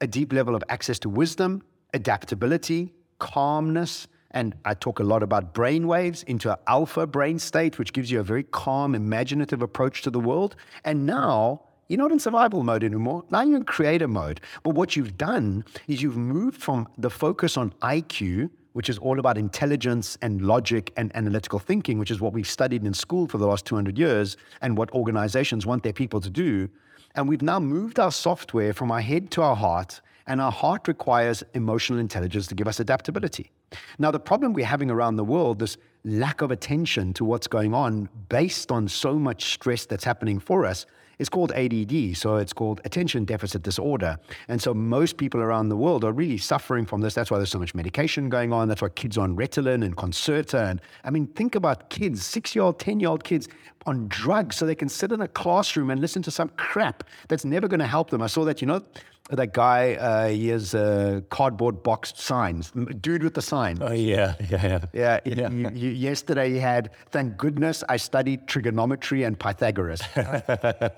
a 0.00 0.06
deep 0.06 0.32
level 0.32 0.54
of 0.54 0.64
access 0.68 0.98
to 1.00 1.08
wisdom, 1.08 1.62
adaptability, 1.94 2.92
calmness. 3.18 4.08
And 4.32 4.54
I 4.64 4.74
talk 4.74 4.98
a 4.98 5.04
lot 5.04 5.22
about 5.22 5.54
brain 5.54 5.86
waves 5.86 6.22
into 6.24 6.50
an 6.50 6.56
alpha 6.66 7.06
brain 7.06 7.38
state, 7.38 7.78
which 7.78 7.92
gives 7.92 8.10
you 8.10 8.18
a 8.18 8.22
very 8.22 8.42
calm, 8.42 8.94
imaginative 8.94 9.62
approach 9.62 10.02
to 10.02 10.10
the 10.10 10.20
world. 10.20 10.56
And 10.84 11.06
now 11.06 11.62
you're 11.92 11.98
not 11.98 12.10
in 12.10 12.18
survival 12.18 12.62
mode 12.62 12.82
anymore. 12.82 13.22
Now 13.28 13.42
you're 13.42 13.58
in 13.58 13.64
creator 13.64 14.08
mode. 14.08 14.40
But 14.62 14.70
what 14.70 14.96
you've 14.96 15.18
done 15.18 15.62
is 15.88 16.00
you've 16.00 16.16
moved 16.16 16.58
from 16.62 16.88
the 16.96 17.10
focus 17.10 17.58
on 17.58 17.74
IQ, 17.82 18.48
which 18.72 18.88
is 18.88 18.96
all 18.96 19.18
about 19.18 19.36
intelligence 19.36 20.16
and 20.22 20.40
logic 20.40 20.90
and 20.96 21.14
analytical 21.14 21.58
thinking, 21.58 21.98
which 21.98 22.10
is 22.10 22.18
what 22.18 22.32
we've 22.32 22.48
studied 22.48 22.82
in 22.86 22.94
school 22.94 23.28
for 23.28 23.36
the 23.36 23.46
last 23.46 23.66
200 23.66 23.98
years 23.98 24.38
and 24.62 24.78
what 24.78 24.90
organizations 24.92 25.66
want 25.66 25.82
their 25.82 25.92
people 25.92 26.18
to 26.22 26.30
do. 26.30 26.66
And 27.14 27.28
we've 27.28 27.42
now 27.42 27.60
moved 27.60 27.98
our 27.98 28.10
software 28.10 28.72
from 28.72 28.90
our 28.90 29.02
head 29.02 29.30
to 29.32 29.42
our 29.42 29.54
heart, 29.54 30.00
and 30.26 30.40
our 30.40 30.52
heart 30.52 30.88
requires 30.88 31.44
emotional 31.52 31.98
intelligence 31.98 32.46
to 32.46 32.54
give 32.54 32.68
us 32.68 32.80
adaptability. 32.80 33.50
Now, 33.98 34.10
the 34.10 34.18
problem 34.18 34.54
we're 34.54 34.64
having 34.64 34.90
around 34.90 35.16
the 35.16 35.24
world, 35.24 35.58
this 35.58 35.76
lack 36.04 36.40
of 36.40 36.50
attention 36.50 37.12
to 37.14 37.24
what's 37.26 37.48
going 37.48 37.74
on 37.74 38.08
based 38.30 38.72
on 38.72 38.88
so 38.88 39.18
much 39.18 39.52
stress 39.52 39.84
that's 39.84 40.04
happening 40.04 40.38
for 40.38 40.64
us, 40.64 40.86
is 41.22 41.28
called 41.28 41.52
ADD. 41.52 42.16
So 42.16 42.36
it's 42.36 42.52
called 42.52 42.82
attention 42.84 43.24
deficit 43.24 43.62
disorder. 43.62 44.18
And 44.48 44.60
so 44.60 44.74
most 44.74 45.16
people 45.16 45.40
around 45.40 45.70
the 45.70 45.76
world 45.76 46.04
are 46.04 46.12
really 46.12 46.36
suffering 46.36 46.84
from 46.84 47.00
this. 47.00 47.14
That's 47.14 47.30
why 47.30 47.38
there's 47.38 47.50
so 47.50 47.58
much 47.58 47.74
medication 47.74 48.28
going 48.28 48.52
on. 48.52 48.68
That's 48.68 48.82
why 48.82 48.90
kids 48.90 49.16
on 49.16 49.36
Ritalin 49.36 49.84
and 49.84 49.96
Concerta. 49.96 50.70
And 50.70 50.80
I 51.04 51.10
mean, 51.10 51.28
think 51.28 51.54
about 51.54 51.88
kids, 51.88 52.26
six 52.26 52.54
year 52.54 52.64
old, 52.64 52.78
10 52.78 53.00
year 53.00 53.08
old 53.08 53.24
kids 53.24 53.48
on 53.86 54.08
drugs 54.08 54.56
so 54.56 54.66
they 54.66 54.74
can 54.74 54.88
sit 54.88 55.12
in 55.12 55.22
a 55.22 55.28
classroom 55.28 55.90
and 55.90 56.00
listen 56.00 56.22
to 56.22 56.30
some 56.30 56.50
crap 56.50 57.04
that's 57.28 57.44
never 57.44 57.68
going 57.68 57.80
to 57.80 57.86
help 57.86 58.10
them. 58.10 58.20
I 58.20 58.26
saw 58.26 58.44
that, 58.44 58.60
you 58.60 58.66
know, 58.66 58.82
that 59.30 59.52
guy, 59.54 59.94
uh, 59.94 60.28
he 60.28 60.48
has 60.48 60.74
a 60.74 61.22
cardboard 61.30 61.82
box 61.82 62.12
signs, 62.16 62.70
dude 63.00 63.22
with 63.22 63.34
the 63.34 63.40
sign. 63.42 63.78
Oh, 63.80 63.92
yeah, 63.92 64.34
yeah, 64.50 64.80
yeah. 64.92 65.20
Yeah, 65.24 65.48
you- 65.48 65.70
you- 65.72 65.90
yesterday 65.90 66.50
he 66.50 66.58
had, 66.58 66.90
thank 67.10 67.36
goodness 67.36 67.82
I 67.88 67.96
studied 67.96 68.46
trigonometry 68.46 69.22
and 69.24 69.38
Pythagoras. 69.38 70.02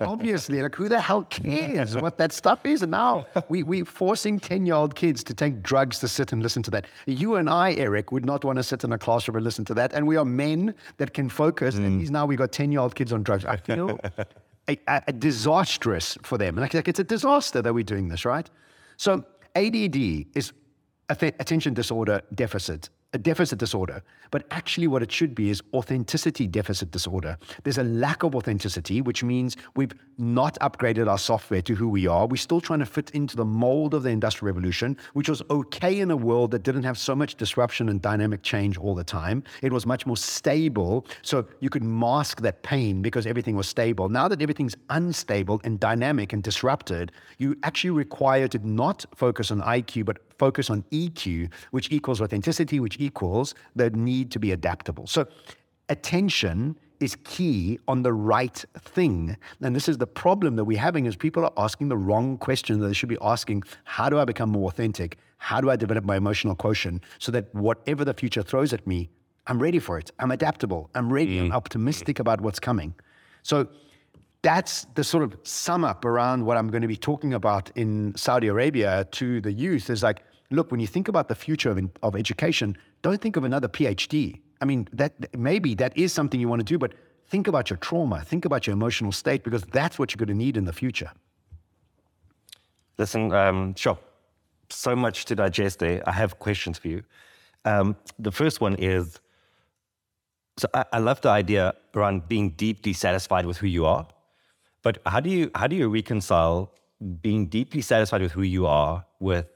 Obviously, 0.01 0.61
like 0.61 0.75
who 0.75 0.89
the 0.89 0.99
hell 0.99 1.23
cares 1.23 1.95
what 1.95 2.17
that 2.17 2.31
stuff 2.33 2.65
is? 2.65 2.81
And 2.81 2.91
now 2.91 3.25
we, 3.49 3.63
we're 3.63 3.85
forcing 3.85 4.39
10 4.39 4.65
year 4.65 4.75
old 4.75 4.95
kids 4.95 5.23
to 5.25 5.33
take 5.33 5.61
drugs 5.63 5.99
to 5.99 6.07
sit 6.07 6.33
and 6.33 6.41
listen 6.43 6.63
to 6.63 6.71
that. 6.71 6.85
You 7.05 7.35
and 7.35 7.49
I, 7.49 7.73
Erik, 7.75 8.11
would 8.11 8.25
not 8.25 8.43
want 8.43 8.57
to 8.57 8.63
sit 8.63 8.83
in 8.83 8.91
a 8.91 8.97
classroom 8.97 9.37
and 9.37 9.43
listen 9.43 9.65
to 9.65 9.73
that. 9.75 9.93
And 9.93 10.07
we 10.07 10.17
are 10.17 10.25
men 10.25 10.73
that 10.97 11.13
can 11.13 11.29
focus. 11.29 11.75
And 11.75 12.01
these 12.01 12.11
now 12.11 12.25
we 12.25 12.35
got 12.35 12.51
10 12.51 12.71
year 12.71 12.81
old 12.81 12.95
kids 12.95 13.13
on 13.13 13.23
drugs. 13.23 13.45
I 13.45 13.57
feel 13.57 13.99
a, 14.67 14.77
a, 14.87 15.13
disastrous 15.13 16.17
for 16.23 16.37
them. 16.37 16.55
Like, 16.55 16.73
like 16.73 16.87
it's 16.87 16.99
a 16.99 17.03
disaster 17.03 17.61
that 17.61 17.73
we're 17.73 17.83
doing 17.83 18.07
this, 18.07 18.25
right? 18.25 18.49
So 18.97 19.23
ADD 19.55 19.95
is 20.35 20.53
atten- 21.09 21.35
attention 21.39 21.73
disorder 21.73 22.21
deficit, 22.33 22.89
a 23.13 23.17
deficit 23.17 23.59
disorder. 23.59 24.01
But 24.31 24.45
actually, 24.51 24.87
what 24.87 25.03
it 25.03 25.11
should 25.11 25.35
be 25.35 25.49
is 25.49 25.61
authenticity 25.73 26.47
deficit 26.47 26.91
disorder. 26.91 27.37
There's 27.63 27.77
a 27.77 27.83
lack 27.83 28.23
of 28.23 28.35
authenticity, 28.35 29.01
which 29.01 29.23
means 29.23 29.57
we've 29.75 29.93
not 30.17 30.57
upgraded 30.61 31.09
our 31.09 31.17
software 31.17 31.61
to 31.61 31.75
who 31.75 31.89
we 31.89 32.07
are. 32.07 32.25
We're 32.27 32.37
still 32.37 32.61
trying 32.61 32.79
to 32.79 32.85
fit 32.85 33.11
into 33.11 33.35
the 33.35 33.45
mold 33.45 33.93
of 33.93 34.03
the 34.03 34.09
Industrial 34.09 34.53
Revolution, 34.53 34.97
which 35.13 35.29
was 35.29 35.41
okay 35.49 35.99
in 35.99 36.11
a 36.11 36.15
world 36.15 36.51
that 36.51 36.63
didn't 36.63 36.83
have 36.83 36.97
so 36.97 37.15
much 37.15 37.35
disruption 37.35 37.89
and 37.89 38.01
dynamic 38.01 38.43
change 38.43 38.77
all 38.77 38.95
the 38.95 39.03
time. 39.03 39.43
It 39.61 39.73
was 39.73 39.85
much 39.85 40.05
more 40.05 40.17
stable, 40.17 41.05
so 41.21 41.45
you 41.59 41.69
could 41.69 41.83
mask 41.83 42.41
that 42.41 42.63
pain 42.63 43.01
because 43.01 43.25
everything 43.27 43.55
was 43.55 43.67
stable. 43.67 44.09
Now 44.09 44.27
that 44.27 44.41
everything's 44.41 44.75
unstable 44.89 45.61
and 45.63 45.79
dynamic 45.79 46.33
and 46.33 46.41
disrupted, 46.41 47.11
you 47.37 47.57
actually 47.63 47.91
require 47.91 48.47
to 48.47 48.59
not 48.65 49.05
focus 49.15 49.51
on 49.51 49.61
IQ, 49.61 50.05
but 50.05 50.17
focus 50.37 50.69
on 50.69 50.83
EQ, 50.91 51.49
which 51.71 51.91
equals 51.91 52.21
authenticity, 52.21 52.79
which 52.79 52.97
equals 52.99 53.55
the 53.75 53.89
need 53.91 54.14
to 54.23 54.39
be 54.39 54.51
adaptable. 54.53 55.07
So, 55.07 55.27
attention 55.89 56.77
is 56.99 57.17
key 57.23 57.77
on 57.87 58.03
the 58.03 58.13
right 58.13 58.63
thing. 58.79 59.35
And 59.61 59.75
this 59.75 59.89
is 59.89 59.97
the 59.97 60.07
problem 60.07 60.55
that 60.55 60.63
we're 60.63 60.79
having 60.79 61.05
is 61.05 61.15
people 61.15 61.43
are 61.43 61.53
asking 61.57 61.89
the 61.89 61.97
wrong 61.97 62.37
question 62.37 62.79
that 62.79 62.87
they 62.87 62.93
should 62.93 63.09
be 63.09 63.17
asking, 63.21 63.63
how 63.83 64.09
do 64.09 64.17
I 64.17 64.25
become 64.25 64.49
more 64.49 64.69
authentic? 64.69 65.17
How 65.37 65.59
do 65.61 65.69
I 65.69 65.75
develop 65.75 66.05
my 66.05 66.15
emotional 66.15 66.55
quotient 66.55 67.03
so 67.19 67.31
that 67.33 67.53
whatever 67.53 68.05
the 68.05 68.13
future 68.13 68.41
throws 68.41 68.73
at 68.73 68.87
me, 68.87 69.09
I'm 69.47 69.61
ready 69.61 69.79
for 69.79 69.97
it. 69.97 70.11
I'm 70.19 70.31
adaptable. 70.31 70.89
I'm 70.95 71.11
ready. 71.11 71.39
I'm 71.39 71.49
mm. 71.49 71.53
optimistic 71.53 72.19
about 72.19 72.41
what's 72.41 72.59
coming. 72.59 72.95
So 73.43 73.67
that's 74.45 74.85
the 74.93 75.03
sort 75.03 75.23
of 75.23 75.35
sum 75.41 75.83
up 75.83 76.05
around 76.05 76.45
what 76.45 76.55
I'm 76.55 76.69
going 76.69 76.83
to 76.83 76.87
be 76.87 76.95
talking 76.95 77.33
about 77.33 77.71
in 77.75 78.13
Saudi 78.15 78.45
Arabia 78.45 79.07
to 79.13 79.41
the 79.41 79.51
youth 79.51 79.89
is 79.89 80.03
like, 80.03 80.21
look, 80.51 80.69
when 80.69 80.79
you 80.79 80.85
think 80.85 81.07
about 81.07 81.29
the 81.29 81.33
future 81.33 81.71
of, 81.71 81.79
of 82.03 82.15
education, 82.15 82.77
don't 83.01 83.19
think 83.19 83.37
of 83.37 83.43
another 83.43 83.67
PhD. 83.67 84.39
I 84.61 84.65
mean, 84.65 84.87
that 84.93 85.13
maybe 85.35 85.73
that 85.75 85.97
is 85.97 86.13
something 86.13 86.39
you 86.39 86.47
want 86.47 86.59
to 86.59 86.63
do, 86.63 86.77
but 86.77 86.93
think 87.27 87.47
about 87.47 87.71
your 87.71 87.77
trauma, 87.77 88.23
think 88.23 88.45
about 88.45 88.67
your 88.67 88.75
emotional 88.75 89.11
state, 89.11 89.43
because 89.43 89.63
that's 89.63 89.97
what 89.97 90.11
you're 90.11 90.23
going 90.23 90.37
to 90.37 90.45
need 90.45 90.57
in 90.57 90.65
the 90.65 90.73
future. 90.73 91.11
Listen, 92.99 93.33
um, 93.33 93.73
sure. 93.73 93.97
So 94.69 94.95
much 94.95 95.25
to 95.25 95.35
digest 95.35 95.79
there. 95.79 96.03
I 96.07 96.11
have 96.11 96.37
questions 96.37 96.77
for 96.77 96.89
you. 96.89 97.03
Um, 97.65 97.95
the 98.19 98.31
first 98.31 98.61
one 98.61 98.75
is 98.75 99.19
so 100.57 100.67
I, 100.71 100.85
I 100.93 100.99
love 100.99 101.19
the 101.21 101.29
idea 101.29 101.73
around 101.95 102.27
being 102.27 102.51
deeply 102.51 102.93
satisfied 102.93 103.47
with 103.47 103.57
who 103.57 103.65
you 103.65 103.87
are. 103.87 104.07
But 104.85 104.99
how 105.07 105.19
do 105.19 105.31
you 105.31 105.49
how 105.55 105.65
do 105.65 105.75
you 105.75 105.89
reconcile 105.89 106.71
being 107.21 107.47
deeply 107.47 107.81
satisfied 107.81 108.21
with 108.21 108.33
who 108.33 108.43
you 108.43 108.67
are 108.67 109.03
with 109.19 109.47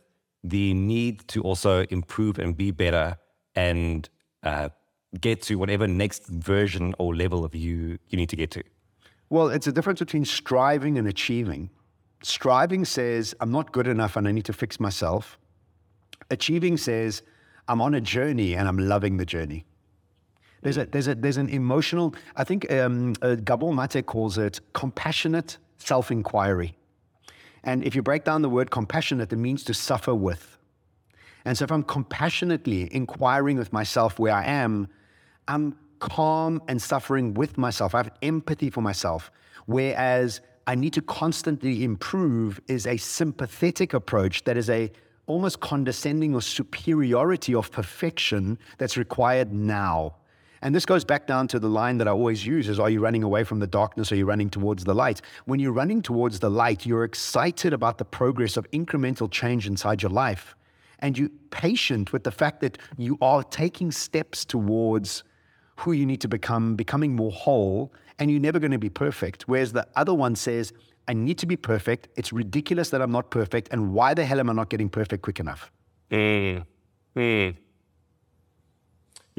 the 0.43 0.74
need 0.74 1.27
to 1.27 1.43
also 1.43 1.86
improve 1.91 2.39
and 2.39 2.57
be 2.57 2.71
better 2.71 3.15
and 3.55 4.09
uh, 4.41 4.69
get 5.21 5.43
to 5.43 5.55
whatever 5.55 5.86
next 5.88 6.25
version 6.25 6.95
or 6.98 7.15
level 7.15 7.45
of 7.45 7.53
you 7.53 8.00
you 8.09 8.17
need 8.17 8.29
to 8.29 8.36
get 8.36 8.50
to? 8.57 8.63
Well, 9.29 9.50
it's 9.50 9.67
a 9.67 9.71
difference 9.71 10.00
between 10.00 10.25
striving 10.25 10.98
and 10.98 11.07
achieving. 11.07 11.69
Striving 12.24 12.83
says, 12.83 13.36
I'm 13.39 13.51
not 13.51 13.71
good 13.71 13.86
enough 13.86 14.15
and 14.15 14.27
I 14.27 14.31
need 14.31 14.45
to 14.45 14.53
fix 14.53 14.79
myself. 14.79 15.38
Achieving 16.31 16.77
says, 16.77 17.21
I'm 17.67 17.81
on 17.81 17.93
a 17.93 18.01
journey 18.01 18.55
and 18.55 18.67
I'm 18.67 18.79
loving 18.79 19.17
the 19.17 19.27
journey. 19.27 19.67
There's 20.61 20.77
a 20.77 20.85
there's 20.85 21.07
a 21.07 21.15
there's 21.15 21.37
an 21.37 21.49
emotional. 21.49 22.13
I 22.35 22.43
think 22.43 22.71
um, 22.71 23.15
uh, 23.21 23.35
Gabor 23.35 23.73
Mate 23.73 24.05
calls 24.05 24.37
it 24.37 24.59
compassionate 24.73 25.57
self-inquiry. 25.77 26.75
And 27.63 27.83
if 27.83 27.95
you 27.95 28.01
break 28.01 28.23
down 28.23 28.41
the 28.41 28.49
word 28.49 28.71
compassionate, 28.71 29.31
it 29.33 29.37
means 29.37 29.63
to 29.65 29.73
suffer 29.73 30.15
with. 30.15 30.57
And 31.45 31.57
so 31.57 31.63
if 31.63 31.71
I'm 31.71 31.83
compassionately 31.83 32.93
inquiring 32.93 33.57
with 33.57 33.71
myself 33.73 34.19
where 34.19 34.33
I 34.33 34.45
am, 34.45 34.87
I'm 35.47 35.77
calm 35.99 36.61
and 36.67 36.81
suffering 36.81 37.33
with 37.33 37.57
myself. 37.57 37.95
I 37.95 37.99
have 37.99 38.11
empathy 38.21 38.69
for 38.69 38.81
myself. 38.81 39.31
Whereas 39.65 40.41
I 40.67 40.75
need 40.75 40.93
to 40.93 41.01
constantly 41.01 41.83
improve 41.83 42.59
is 42.67 42.85
a 42.85 42.97
sympathetic 42.97 43.93
approach 43.93 44.43
that 44.43 44.57
is 44.57 44.69
a 44.69 44.91
almost 45.27 45.59
condescending 45.59 46.33
or 46.33 46.41
superiority 46.41 47.53
of 47.53 47.71
perfection 47.71 48.57
that's 48.77 48.97
required 48.97 49.53
now. 49.53 50.15
And 50.61 50.75
this 50.75 50.85
goes 50.85 51.05
back 51.05 51.25
down 51.25 51.47
to 51.49 51.59
the 51.59 51.69
line 51.69 51.97
that 51.99 52.07
I 52.07 52.11
always 52.11 52.45
use 52.45 52.67
is 52.67 52.79
are 52.79 52.89
you 52.89 52.99
running 52.99 53.23
away 53.23 53.43
from 53.43 53.59
the 53.59 53.67
darkness 53.67 54.11
or 54.11 54.15
are 54.15 54.17
you 54.17 54.25
running 54.25 54.49
towards 54.49 54.83
the 54.83 54.93
light? 54.93 55.21
When 55.45 55.59
you're 55.59 55.71
running 55.71 56.01
towards 56.01 56.39
the 56.39 56.49
light, 56.49 56.85
you're 56.85 57.03
excited 57.03 57.73
about 57.73 57.97
the 57.97 58.05
progress 58.05 58.57
of 58.57 58.69
incremental 58.71 59.31
change 59.31 59.67
inside 59.67 60.01
your 60.01 60.11
life. 60.11 60.55
And 60.99 61.17
you're 61.17 61.29
patient 61.51 62.11
with 62.11 62.25
the 62.25 62.31
fact 62.31 62.59
that 62.59 62.77
you 62.97 63.17
are 63.21 63.43
taking 63.43 63.91
steps 63.91 64.43
towards 64.43 65.23
who 65.77 65.93
you 65.93 66.05
need 66.05 66.19
to 66.21 66.27
become, 66.27 66.75
becoming 66.75 67.15
more 67.15 67.31
whole, 67.31 67.93
and 68.19 68.29
you're 68.29 68.41
never 68.41 68.59
going 68.59 68.71
to 68.71 68.77
be 68.77 68.89
perfect. 68.89 69.43
Whereas 69.43 69.71
the 69.71 69.87
other 69.95 70.13
one 70.13 70.35
says, 70.35 70.73
I 71.07 71.13
need 71.13 71.37
to 71.39 71.45
be 71.45 71.55
perfect. 71.55 72.09
It's 72.17 72.33
ridiculous 72.33 72.89
that 72.89 73.01
I'm 73.01 73.11
not 73.11 73.31
perfect. 73.31 73.69
And 73.71 73.93
why 73.93 74.13
the 74.13 74.25
hell 74.25 74.41
am 74.41 74.49
I 74.49 74.53
not 74.53 74.69
getting 74.69 74.89
perfect 74.89 75.23
quick 75.23 75.39
enough? 75.39 75.71
Mm. 76.11 76.65
Mm. 77.15 77.55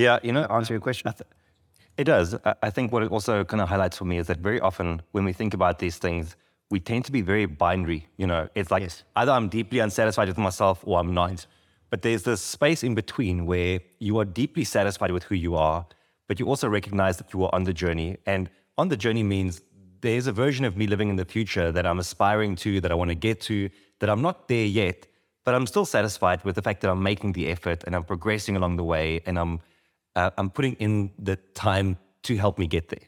Yeah, 0.00 0.19
you 0.23 0.33
know, 0.33 0.45
uh, 0.45 0.57
answer 0.57 0.73
your 0.73 0.80
question. 0.80 1.12
Th- 1.12 1.28
it 1.99 2.04
does. 2.04 2.35
I, 2.45 2.54
I 2.62 2.71
think 2.71 2.90
what 2.90 3.02
it 3.02 3.11
also 3.12 3.45
kind 3.45 3.61
of 3.61 3.69
highlights 3.69 3.99
for 3.99 4.07
me 4.07 4.16
is 4.16 4.28
that 4.28 4.38
very 4.38 4.59
often 4.59 5.02
when 5.12 5.25
we 5.25 5.35
think 5.35 5.52
about 5.52 5.78
these 5.78 5.99
things, 5.99 6.37
we 6.71 6.80
tend 6.80 7.04
to 7.04 7.12
be 7.12 7.21
very 7.21 7.45
binary. 7.45 8.07
You 8.16 8.26
know, 8.26 8.49
it's 8.54 8.71
like 8.71 8.83
Yes. 8.83 9.04
either 9.16 9.33
I'm 9.33 9.49
deeply 9.49 9.78
unsatisfied 9.80 10.28
with 10.28 10.38
myself 10.38 10.80
or 10.85 10.99
I'm 10.99 11.12
not. 11.12 11.47
But 11.90 12.00
there's 12.00 12.23
this 12.23 12.40
space 12.40 12.83
in 12.83 12.95
between 12.95 13.45
where 13.45 13.80
you 13.99 14.19
are 14.21 14.25
deeply 14.25 14.64
satisfied 14.64 15.11
with 15.11 15.25
who 15.25 15.35
you 15.35 15.54
are, 15.57 15.85
but 16.28 16.40
you 16.40 16.47
also 16.47 16.69
recognize 16.69 17.19
that 17.19 17.35
you 17.35 17.45
are 17.45 17.50
on 17.52 17.64
the 17.64 17.75
journey. 17.75 18.16
And 18.25 18.49
on 18.78 18.88
the 18.88 18.97
journey 18.97 19.25
means 19.25 19.61
there's 20.00 20.26
a 20.28 20.33
version 20.33 20.64
of 20.64 20.78
me 20.78 20.87
living 20.87 21.11
in 21.11 21.16
the 21.16 21.26
future 21.26 21.71
that 21.73 21.85
I'm 21.85 21.99
aspiring 21.99 22.57
to, 22.57 22.80
that 22.80 22.90
I 22.90 22.95
want 22.95 23.11
to 23.11 23.16
get 23.16 23.40
to, 23.42 23.69
that 23.99 24.09
I'm 24.09 24.23
not 24.23 24.49
there 24.49 24.64
yet, 24.64 25.07
but 25.45 25.54
I'm 25.54 25.66
still 25.66 25.85
satisfied 25.85 26.42
with 26.45 26.54
the 26.54 26.62
fact 26.62 26.80
that 26.83 26.90
I'm 26.90 27.02
making 27.02 27.33
the 27.33 27.49
effort 27.49 27.85
and 27.85 27.95
I'm 27.95 28.04
progressing 28.04 28.57
along 28.57 28.76
the 28.76 28.85
way 28.85 29.21
and 29.26 29.38
I'm 29.38 29.61
uh, 30.17 30.31
I'm 30.38 30.50
putting 30.50 30.75
in 30.75 31.11
the 31.19 31.37
time 31.55 31.97
to 32.25 32.37
help 32.37 32.59
me 32.59 32.67
get 32.67 32.88
there. 32.88 33.00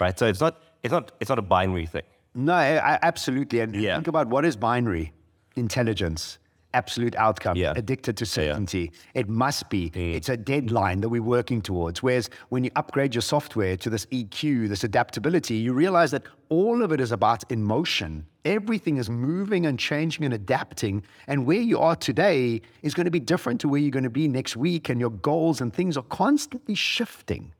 Right? 0.00 0.18
So 0.18 0.26
it's 0.26 0.40
not 0.40 0.62
it's 0.82 0.92
not 0.92 1.12
it's 1.20 1.28
not 1.28 1.38
a 1.38 1.42
binary 1.42 1.86
thing. 1.86 2.02
No, 2.34 2.52
I, 2.54 2.94
I- 2.94 2.98
absolutely. 3.02 3.60
And 3.60 3.74
Yeah. 3.74 3.96
think 3.96 4.06
about 4.08 4.28
what 4.28 4.44
is 4.44 4.56
binary 4.56 5.12
intelligence, 5.56 6.38
absolute 6.74 7.16
outcome, 7.16 7.56
Yeah. 7.56 7.72
addicted 7.76 8.16
to 8.18 8.26
certainty. 8.26 8.92
It 9.14 9.28
must 9.28 9.70
be. 9.70 9.86
It's 9.94 10.28
a 10.28 10.36
deadline 10.36 11.00
that 11.00 11.08
we're 11.08 11.22
working 11.22 11.62
towards. 11.62 12.02
Whereas 12.02 12.28
when 12.50 12.64
you 12.64 12.70
upgrade 12.76 13.14
your 13.14 13.22
software 13.22 13.76
to 13.78 13.90
this 13.90 14.06
EQ, 14.10 14.68
this 14.68 14.84
adaptability, 14.84 15.54
you 15.56 15.72
realize 15.72 16.10
that 16.10 16.22
all 16.48 16.82
of 16.82 16.92
it 16.92 17.00
is 17.00 17.12
about 17.12 17.50
emotion. 17.50 18.26
Everything 18.44 18.96
is 18.96 19.10
moving 19.10 19.66
and 19.66 19.78
changing 19.78 20.24
and 20.24 20.32
adapting. 20.32 21.02
And 21.26 21.46
where 21.46 21.60
you 21.60 21.78
are 21.78 21.96
today 21.96 22.62
is 22.82 22.94
going 22.94 23.04
to 23.04 23.10
be 23.10 23.20
different 23.20 23.60
to 23.62 23.68
where 23.68 23.80
you're 23.80 23.90
going 23.90 24.04
to 24.04 24.10
be 24.10 24.28
next 24.28 24.56
week. 24.56 24.88
And 24.88 25.00
your 25.00 25.10
goals 25.10 25.60
and 25.60 25.72
things 25.72 25.96
are 25.96 26.02
constantly 26.04 26.74
shifting. 26.74 27.52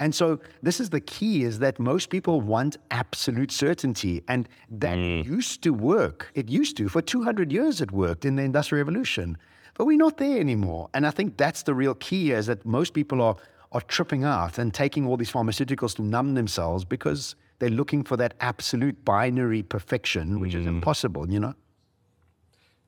And 0.00 0.14
so 0.14 0.40
this 0.62 0.80
is 0.80 0.90
the 0.90 1.00
key 1.00 1.44
is 1.44 1.58
that 1.58 1.78
most 1.78 2.08
people 2.08 2.40
want 2.40 2.78
absolute 2.90 3.52
certainty 3.52 4.24
and 4.28 4.48
that 4.70 4.96
mm. 4.96 5.24
used 5.24 5.62
to 5.62 5.70
work. 5.74 6.32
It 6.34 6.48
used 6.48 6.78
to 6.78 6.88
for 6.88 7.02
200 7.02 7.52
years 7.52 7.82
it 7.82 7.92
worked 7.92 8.24
in 8.24 8.36
the 8.36 8.42
industrial 8.42 8.80
revolution. 8.80 9.36
But 9.74 9.84
we're 9.84 9.98
not 9.98 10.16
there 10.16 10.40
anymore. 10.40 10.88
And 10.94 11.06
I 11.06 11.10
think 11.10 11.36
that's 11.36 11.62
the 11.62 11.74
real 11.74 11.94
key 11.94 12.32
is 12.32 12.46
that 12.46 12.66
most 12.66 12.94
people 12.94 13.20
are 13.22 13.36
are 13.72 13.82
tripping 13.82 14.24
out 14.24 14.58
and 14.58 14.74
taking 14.74 15.06
all 15.06 15.16
these 15.16 15.30
pharmaceuticals 15.30 15.94
to 15.94 16.02
numb 16.02 16.34
themselves 16.34 16.84
because 16.84 17.36
they're 17.60 17.70
looking 17.70 18.02
for 18.02 18.16
that 18.16 18.34
absolute 18.40 19.04
binary 19.04 19.62
perfection 19.62 20.40
which 20.40 20.56
is 20.56 20.64
mm. 20.64 20.70
impossible, 20.70 21.30
you 21.30 21.38
know. 21.38 21.54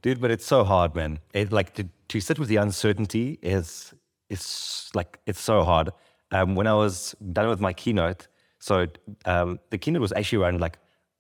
Dude, 0.00 0.20
but 0.20 0.32
it's 0.32 0.44
so 0.44 0.64
hard, 0.64 0.96
man. 0.96 1.20
It 1.32 1.52
like 1.52 1.74
to, 1.74 1.88
to 2.08 2.20
sit 2.20 2.38
with 2.38 2.48
the 2.48 2.56
uncertainty 2.56 3.38
is 3.42 3.94
is 4.28 4.90
like 4.94 5.20
it's 5.26 5.40
so 5.40 5.62
hard. 5.62 5.90
Um, 6.32 6.54
when 6.54 6.66
I 6.66 6.74
was 6.74 7.14
done 7.32 7.48
with 7.48 7.60
my 7.60 7.72
keynote, 7.72 8.26
so 8.58 8.86
um, 9.26 9.60
the 9.70 9.78
keynote 9.78 10.00
was 10.00 10.12
actually 10.12 10.42
around 10.42 10.60
like 10.60 10.78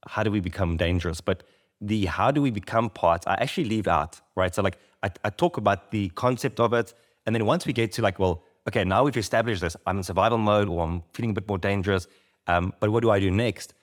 how 0.08 0.22
do 0.22 0.30
we 0.30 0.40
become 0.40 0.76
dangerous, 0.76 1.20
but 1.20 1.44
the 1.80 2.06
how 2.06 2.30
do 2.30 2.40
we 2.40 2.50
become 2.50 2.88
part 2.88 3.24
I 3.26 3.34
actually 3.34 3.64
leave 3.64 3.88
out, 3.88 4.20
right? 4.36 4.54
So 4.54 4.62
like 4.62 4.78
I, 5.02 5.10
I 5.24 5.30
talk 5.30 5.56
about 5.56 5.90
the 5.90 6.08
concept 6.10 6.60
of 6.60 6.72
it, 6.72 6.94
and 7.26 7.34
then 7.34 7.44
once 7.44 7.66
we 7.66 7.72
get 7.72 7.92
to 7.92 8.02
like, 8.02 8.18
well, 8.18 8.42
okay, 8.68 8.84
now 8.84 9.04
we've 9.04 9.16
established 9.16 9.60
this, 9.60 9.76
I'm 9.86 9.98
in 9.98 10.02
survival 10.02 10.38
mode 10.38 10.68
or 10.68 10.84
I'm 10.84 11.02
feeling 11.12 11.30
a 11.30 11.34
bit 11.34 11.48
more 11.48 11.58
dangerous, 11.58 12.06
um, 12.46 12.72
but 12.80 12.90
what 12.90 13.02
do 13.02 13.10
I 13.10 13.20
do 13.20 13.30
next? 13.30 13.74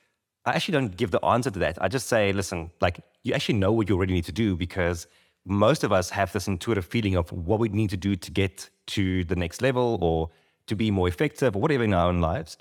I 0.46 0.52
actually 0.52 0.74
don't 0.74 0.96
give 0.96 1.12
the 1.12 1.24
answer 1.24 1.52
to 1.52 1.60
that. 1.60 1.78
I 1.82 1.90
just 1.90 2.08
say, 2.08 2.32
listen, 2.32 2.72
like 2.82 3.02
you 3.24 3.34
actually 3.34 3.60
know 3.60 3.72
what 3.72 3.90
you 3.90 3.96
already 3.96 4.14
need 4.14 4.26
to 4.26 4.32
do 4.32 4.56
because 4.56 5.06
most 5.46 5.84
of 5.84 5.92
us 5.92 6.10
have 6.10 6.32
this 6.32 6.48
intuitive 6.48 6.86
feeling 6.86 7.16
of 7.16 7.32
what 7.32 7.60
we 7.60 7.70
need 7.70 7.90
to 7.90 7.98
do 7.98 8.16
to 8.16 8.32
get 8.32 8.70
to 8.88 9.24
the 9.26 9.36
next 9.36 9.62
level 9.62 9.98
or 10.02 10.30
to 10.70 10.76
be 10.76 10.90
more 10.92 11.08
effective 11.08 11.56
or 11.56 11.62
whatever 11.62 11.84
in 11.84 11.94
our 11.94 12.10
own 12.10 12.22
lives. 12.22 12.58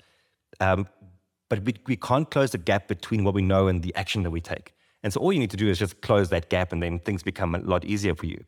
Um, 0.59 0.87
but 1.49 1.63
we, 1.63 1.73
we 1.87 1.95
can't 1.95 2.29
close 2.29 2.51
the 2.51 2.57
gap 2.57 2.87
between 2.87 3.23
what 3.23 3.33
we 3.33 3.41
know 3.41 3.67
and 3.67 3.81
the 3.81 3.95
action 3.95 4.23
that 4.23 4.31
we 4.31 4.41
take. 4.41 4.73
And 5.01 5.13
so 5.13 5.19
all 5.21 5.31
you 5.33 5.39
need 5.39 5.51
to 5.51 5.57
do 5.57 5.67
is 5.67 5.79
just 5.79 6.01
close 6.01 6.29
that 6.29 6.49
gap 6.49 6.71
and 6.71 6.83
then 6.83 6.99
things 6.99 7.23
become 7.23 7.55
a 7.55 7.59
lot 7.59 7.85
easier 7.85 8.13
for 8.13 8.25
you. 8.25 8.43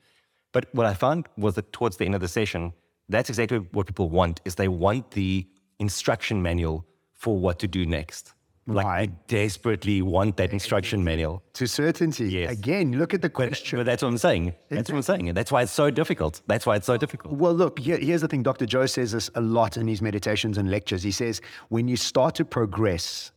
But 0.52 0.74
what 0.74 0.86
I 0.86 0.94
found 0.94 1.28
was 1.38 1.56
that 1.56 1.72
towards 1.72 1.98
the 1.98 2.06
end 2.06 2.16
of 2.16 2.22
the 2.22 2.28
session, 2.28 2.74
that's 3.08 3.30
exactly 3.30 3.60
what 3.72 3.88
people 3.88 4.10
want 4.10 4.42
is 4.46 4.56
they 4.56 4.68
want 4.68 5.12
the 5.12 5.48
instruction 5.80 6.42
manual 6.42 6.86
for 7.14 7.38
what 7.38 7.60
to 7.60 7.68
do 7.68 7.86
next. 7.86 8.34
Like 8.68 8.86
Right. 8.86 9.28
desperately 9.28 10.02
want 10.04 10.38
that 10.38 10.54
instruction 10.54 11.04
manual. 11.04 11.42
To 11.54 11.68
certainty. 11.68 12.30
Yes. 12.30 12.52
Again, 12.52 12.98
look 12.98 13.14
at 13.14 13.22
the 13.22 13.30
question. 13.30 13.80
But 13.80 13.88
that's 13.88 14.04
what 14.04 14.10
I'm 14.10 14.20
saying. 14.20 14.54
That's 14.70 14.90
what 14.90 14.98
I'm 14.98 15.02
saying. 15.02 15.30
And 15.30 15.38
that's 15.38 15.52
why 15.52 15.64
it's 15.64 15.72
so 15.72 15.90
difficult. 15.90 16.42
That's 16.46 16.66
why 16.68 16.76
it's 16.76 16.86
so 16.86 16.96
difficult. 16.96 17.34
Well, 17.34 17.54
look, 17.54 17.80
here, 17.80 17.98
here's 17.98 18.22
the 18.22 18.28
thing. 18.28 18.44
Dr. 18.44 18.68
Joe 18.68 18.86
says 18.86 19.14
this 19.14 19.32
a 19.34 19.42
lot 19.42 19.78
in 19.78 19.88
his 19.88 20.02
meditations 20.02 20.60
and 20.60 20.70
lectures. 20.70 21.02
He 21.02 21.12
says, 21.12 21.42
when 21.70 21.88
you 21.88 21.98
start 21.98 22.36
to 22.36 22.46
progress, 22.46 23.32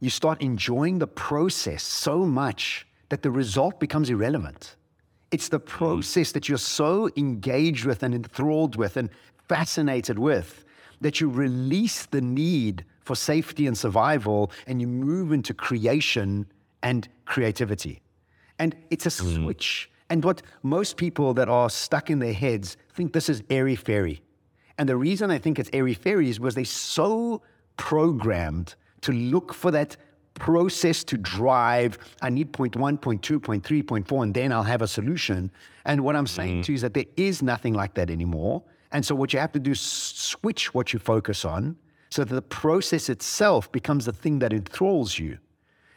you 0.00 0.10
start 0.10 0.42
enjoying 0.42 0.98
the 0.98 1.06
process 1.06 1.82
so 1.82 2.26
much 2.26 2.86
that 3.08 3.22
the 3.22 3.30
result 3.30 3.80
becomes 3.80 4.10
irrelevant. 4.10 4.76
It's 5.30 5.48
the 5.48 5.58
hmm. 5.58 5.66
process 5.66 6.32
that 6.32 6.48
you're 6.48 6.58
so 6.58 7.10
engaged 7.16 7.86
with 7.86 8.02
and 8.02 8.14
enthralled 8.14 8.76
with 8.76 8.96
and 8.98 9.08
fascinated 9.48 10.18
with 10.18 10.64
that 11.00 11.20
you 11.20 11.30
release 11.30 12.06
the 12.06 12.20
need 12.20 12.84
for 13.10 13.16
safety 13.16 13.66
and 13.66 13.76
survival 13.76 14.52
and 14.68 14.80
you 14.80 14.86
move 14.86 15.32
into 15.32 15.52
creation 15.52 16.46
and 16.80 17.08
creativity. 17.24 18.00
And 18.60 18.76
it's 18.90 19.04
a 19.04 19.08
mm. 19.08 19.34
switch. 19.34 19.90
And 20.10 20.22
what 20.22 20.42
most 20.62 20.96
people 20.96 21.34
that 21.34 21.48
are 21.48 21.68
stuck 21.68 22.08
in 22.08 22.20
their 22.20 22.32
heads 22.32 22.76
think 22.94 23.12
this 23.12 23.28
is 23.28 23.42
airy 23.50 23.74
fairy. 23.74 24.22
And 24.78 24.88
the 24.88 24.96
reason 24.96 25.28
I 25.28 25.38
think 25.38 25.58
it's 25.58 25.70
airy 25.72 25.94
fairy 25.94 26.30
is 26.30 26.38
because 26.38 26.54
they're 26.54 26.64
so 26.64 27.42
programmed 27.76 28.76
to 29.00 29.10
look 29.10 29.52
for 29.52 29.72
that 29.72 29.96
process 30.34 31.02
to 31.02 31.16
drive. 31.16 31.98
I 32.22 32.30
need 32.30 32.52
point 32.52 32.76
one, 32.76 32.96
point 32.96 33.22
two, 33.24 33.40
point 33.40 33.64
three, 33.64 33.82
point 33.82 34.06
four, 34.06 34.22
and 34.22 34.32
then 34.32 34.52
I'll 34.52 34.62
have 34.62 34.82
a 34.82 34.88
solution. 34.88 35.50
And 35.84 36.04
what 36.04 36.14
I'm 36.14 36.28
saying 36.28 36.60
mm. 36.60 36.64
to 36.66 36.72
you 36.72 36.76
is 36.76 36.82
that 36.82 36.94
there 36.94 37.10
is 37.16 37.42
nothing 37.42 37.74
like 37.74 37.94
that 37.94 38.08
anymore. 38.08 38.62
And 38.92 39.04
so 39.04 39.16
what 39.16 39.32
you 39.32 39.40
have 39.40 39.50
to 39.50 39.58
do 39.58 39.72
is 39.72 39.80
switch 39.80 40.72
what 40.74 40.92
you 40.92 41.00
focus 41.00 41.44
on 41.44 41.76
so 42.10 42.24
that 42.24 42.34
the 42.34 42.42
process 42.42 43.08
itself 43.08 43.70
becomes 43.72 44.04
the 44.04 44.12
thing 44.12 44.40
that 44.40 44.52
enthralls 44.52 45.18
you. 45.18 45.38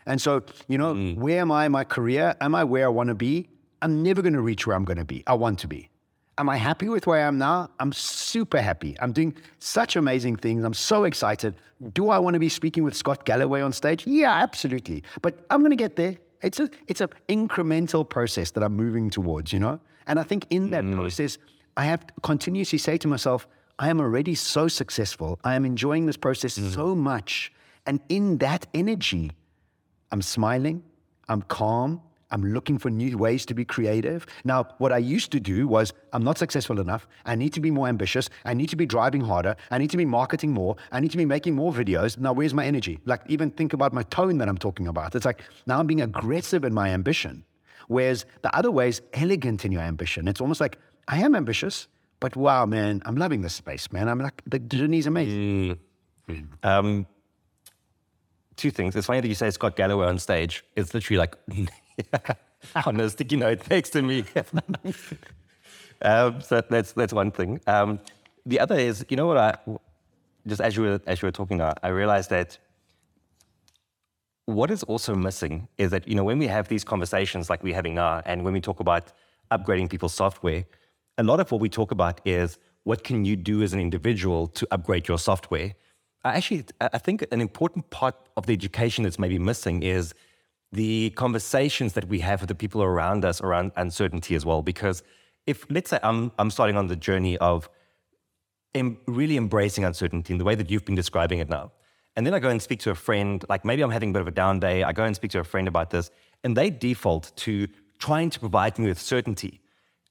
And 0.06 0.21
so, 0.21 0.43
you 0.67 0.78
know, 0.78 0.93
where 1.15 1.39
am 1.39 1.52
I 1.52 1.65
in 1.65 1.71
my 1.71 1.84
career? 1.84 2.36
Am 2.41 2.56
I 2.56 2.63
where 2.63 2.86
I 2.86 2.89
want 2.89 3.08
to 3.10 3.15
be? 3.15 3.49
I'm 3.82 4.04
never 4.04 4.21
going 4.21 4.34
to 4.34 4.41
reach 4.41 4.67
where 4.67 4.76
I'm 4.76 4.86
going 4.86 4.97
to 4.97 5.06
be. 5.06 5.23
I 5.28 5.34
want 5.34 5.60
to 5.60 5.67
be. 5.67 5.89
Am 6.38 6.49
I 6.49 6.58
happy 6.58 6.89
with 6.89 7.06
where 7.06 7.19
I 7.19 7.28
am 7.28 7.38
now? 7.38 7.69
I'm 7.80 7.93
super 7.93 8.60
happy. 8.60 8.95
I'm 8.99 9.12
doing 9.12 9.36
such 9.60 9.95
amazing 9.95 10.38
things. 10.38 10.63
I'm 10.63 10.73
so 10.73 11.04
excited. 11.04 11.56
Do 11.93 12.10
I 12.10 12.17
want 12.17 12.34
to 12.34 12.39
be 12.39 12.49
speaking 12.49 12.84
with 12.84 12.95
Scott 12.95 13.23
Galloway 13.23 13.62
on 13.62 13.71
stage? 13.71 14.08
Yeah, 14.08 14.34
absolutely. 14.34 15.04
But 15.21 15.45
I'm 15.49 15.60
going 15.60 15.71
to 15.71 15.76
get 15.76 15.95
there. 15.95 16.17
It's 16.41 16.60
a 16.60 16.69
it's 16.88 17.02
an 17.02 17.10
incremental 17.30 18.08
process 18.08 18.52
that 18.52 18.63
I'm 18.63 18.76
moving 18.76 19.10
towards, 19.10 19.54
you 19.54 19.60
know. 19.60 19.80
And 20.08 20.19
I 20.19 20.23
think 20.23 20.47
in 20.49 20.71
that 20.71 20.84
mm. 20.84 20.95
process, 20.95 21.38
I 21.78 21.86
have 21.86 22.06
to 22.08 22.13
continuously 22.21 22.80
say 22.80 22.97
to 22.97 23.08
myself, 23.08 23.47
I 23.80 23.90
am 23.90 24.00
already 24.00 24.36
so 24.36 24.68
successful. 24.68 25.40
I 25.44 25.56
am 25.56 25.66
enjoying 25.66 26.06
this 26.06 26.18
process 26.18 26.58
mm. 26.58 26.74
so 26.74 26.96
much, 26.96 27.52
and 27.86 28.00
in 28.10 28.38
that 28.38 28.68
energy, 28.74 29.32
I'm 30.12 30.22
smiling. 30.22 30.84
I'm 31.28 31.42
calm. 31.42 32.02
I'm 32.34 32.44
looking 32.44 32.80
for 32.80 32.90
new 32.90 33.16
ways 33.16 33.46
to 33.46 33.54
be 33.54 33.64
creative. 33.64 34.26
Now, 34.44 34.66
what 34.80 34.92
I 34.92 34.98
used 34.98 35.32
to 35.34 35.40
do 35.40 35.68
was 35.68 35.94
I'm 36.14 36.24
not 36.24 36.40
successful 36.40 36.80
enough. 36.80 37.08
I 37.26 37.36
need 37.36 37.54
to 37.54 37.60
be 37.60 37.70
more 37.70 37.88
ambitious. 37.88 38.28
I 38.44 38.56
need 38.56 38.70
to 38.70 38.76
be 38.76 38.88
driving 38.88 39.22
harder. 39.22 39.56
I 39.70 39.78
need 39.78 39.92
to 39.92 39.98
be 39.98 40.06
marketing 40.06 40.52
more. 40.52 40.76
I 40.92 41.00
need 41.00 41.12
to 41.12 41.18
be 41.18 41.26
making 41.26 41.54
more 41.54 41.72
videos. 41.72 42.18
Now, 42.18 42.34
where's 42.34 42.54
my 42.54 42.66
energy? 42.66 43.00
Like, 43.06 43.22
even 43.28 43.52
think 43.52 43.74
about 43.74 43.94
my 43.94 44.02
tone 44.04 44.40
that 44.40 44.50
I'm 44.50 44.58
talking 44.58 44.88
about. 44.88 45.14
It's 45.14 45.26
like 45.26 45.42
now 45.68 45.80
I'm 45.80 45.86
being 45.86 46.02
aggressive 46.02 46.64
in 46.64 46.74
my 46.74 46.90
ambition. 46.90 47.44
Whereas 47.88 48.26
the 48.42 48.56
other 48.56 48.72
way 48.72 48.90
is 48.90 49.02
elegant 49.14 49.64
in 49.64 49.72
your 49.72 49.82
ambition. 49.82 50.28
It's 50.28 50.42
almost 50.42 50.60
like 50.60 50.80
I 51.08 51.20
am 51.20 51.36
ambitious, 51.36 51.88
but 52.24 52.38
wow, 52.38 52.66
man, 52.66 53.02
I'm 53.06 53.18
loving 53.18 53.42
this 53.42 53.54
space, 53.54 53.92
man. 53.92 54.08
I'm 54.08 54.18
like, 54.18 54.42
the 54.46 54.58
journey 54.58 55.00
is 55.00 55.08
amazing. 55.08 55.78
Mm. 56.30 56.48
Um, 56.64 57.06
two 58.56 58.72
things. 58.72 58.96
It's 58.96 59.08
funny 59.08 59.20
that 59.20 59.28
you 59.28 59.36
say 59.36 59.50
Scott 59.50 59.76
Galloway 59.76 60.06
on 60.06 60.18
stage. 60.20 60.64
It's 60.78 60.94
literally 60.94 61.18
like 61.18 61.36
on 62.86 62.98
a 63.02 63.10
sticky 63.10 63.36
note 63.36 63.70
next 63.70 63.90
to 63.90 64.02
me. 64.02 64.24
um, 66.02 66.40
so 66.40 66.64
that's 66.70 66.94
that's 66.94 67.12
one 67.12 67.30
thing. 67.30 67.60
Um, 67.68 68.00
the 68.46 68.62
other 68.62 68.76
is, 68.76 69.06
you 69.10 69.18
know 69.18 69.28
what? 69.28 69.38
I 69.38 69.58
just 70.48 70.62
as 70.62 70.78
you 70.78 70.84
were 70.84 71.02
as 71.06 71.22
you 71.22 71.26
were 71.26 71.34
talking, 71.34 71.62
I, 71.62 71.74
I 71.84 71.90
realized 71.90 72.30
that 72.30 72.58
what 74.46 74.72
is 74.72 74.84
also 74.84 75.14
missing 75.14 75.68
is 75.78 75.92
that 75.92 76.08
you 76.08 76.16
know 76.16 76.24
when 76.24 76.40
we 76.40 76.48
have 76.48 76.70
these 76.70 76.86
conversations 76.86 77.50
like 77.50 77.64
we're 77.64 77.76
having 77.76 77.96
now, 77.96 78.22
and 78.26 78.46
when 78.46 78.54
we 78.54 78.62
talk 78.62 78.80
about 78.80 79.12
upgrading 79.52 79.90
people's 79.90 80.14
software, 80.14 80.64
a 81.17 81.23
lot 81.23 81.39
of 81.39 81.52
what 81.52 81.62
we 81.62 81.69
talk 81.69 81.91
about 81.91 82.21
is 82.26 82.58
what 82.84 83.04
can 83.04 83.26
you 83.26 83.36
do 83.36 83.62
as 83.62 83.73
an 83.73 83.80
individual 83.80 84.47
to 84.47 84.67
upgrade 84.71 85.08
your 85.08 85.17
software. 85.17 85.73
I 86.23 86.36
actually, 86.36 86.65
I 86.80 86.97
think 86.97 87.26
an 87.32 87.41
important 87.41 87.89
part 87.89 88.15
of 88.38 88.45
the 88.45 88.54
education 88.54 89.04
that's 89.04 89.19
maybe 89.19 89.39
missing 89.39 89.84
is 89.84 90.13
the 90.71 91.12
conversations 91.12 91.93
that 91.93 92.08
we 92.08 92.19
have 92.19 92.41
with 92.41 92.47
the 92.47 92.56
people 92.56 92.82
around 92.82 93.23
us 93.26 93.41
around 93.41 93.71
uncertainty 93.76 94.36
as 94.36 94.45
well. 94.45 94.62
Because 94.62 95.04
if, 95.45 95.65
let's 95.69 95.89
say, 95.89 95.99
I'm, 96.02 96.32
I'm 96.39 96.49
starting 96.49 96.78
on 96.78 96.88
the 96.88 96.95
journey 96.95 97.38
of 97.38 97.69
em- 98.73 98.97
really 99.06 99.38
embracing 99.38 99.84
uncertainty 99.84 100.34
in 100.34 100.39
the 100.39 100.45
way 100.45 100.56
that 100.56 100.71
you've 100.71 100.86
been 100.86 100.95
describing 100.95 101.39
it 101.39 101.49
now, 101.49 101.71
and 102.15 102.26
then 102.26 102.34
I 102.34 102.39
go 102.39 102.49
and 102.49 102.62
speak 102.62 102.80
to 102.82 102.91
a 102.91 102.95
friend, 102.95 103.43
like 103.49 103.65
maybe 103.65 103.82
I'm 103.82 103.91
having 103.91 104.10
a 104.10 104.13
bit 104.13 104.21
of 104.21 104.28
a 104.28 104.32
down 104.32 104.60
day, 104.60 104.84
I 104.84 104.93
go 104.93 105.04
and 105.04 105.15
speak 105.15 105.32
to 105.32 105.39
a 105.39 105.43
friend 105.43 105.67
about 105.67 105.89
this, 105.89 106.12
and 106.43 106.56
they 106.56 106.69
default 106.69 107.32
to 107.38 107.67
trying 107.99 108.30
to 108.30 108.39
provide 108.39 108.78
me 108.78 108.88
with 108.88 108.99
certainty. 108.99 109.62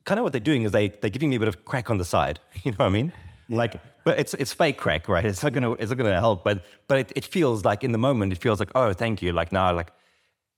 Kind 0.04 0.18
of 0.18 0.24
what 0.24 0.32
they're 0.32 0.40
doing 0.40 0.62
is 0.62 0.72
they, 0.72 0.88
they're 0.88 1.10
giving 1.10 1.30
me 1.30 1.36
a 1.36 1.38
bit 1.38 1.48
of 1.48 1.64
crack 1.64 1.90
on 1.90 1.98
the 1.98 2.04
side. 2.04 2.40
You 2.64 2.72
know 2.72 2.76
what 2.78 2.86
I 2.86 2.90
mean? 2.90 3.12
Like, 3.48 3.80
but 4.04 4.18
it's 4.18 4.34
it's 4.34 4.52
fake 4.52 4.78
crack, 4.78 5.08
right? 5.08 5.24
It's 5.24 5.42
not 5.42 5.52
gonna 5.52 5.72
it's 5.72 5.90
not 5.90 5.98
gonna 5.98 6.18
help. 6.18 6.42
But 6.44 6.64
but 6.88 6.98
it, 6.98 7.12
it 7.16 7.24
feels 7.24 7.64
like 7.64 7.84
in 7.84 7.92
the 7.92 7.98
moment, 7.98 8.32
it 8.32 8.38
feels 8.38 8.58
like, 8.60 8.70
oh, 8.74 8.92
thank 8.92 9.20
you. 9.20 9.32
Like 9.32 9.52
now, 9.52 9.74
like 9.74 9.92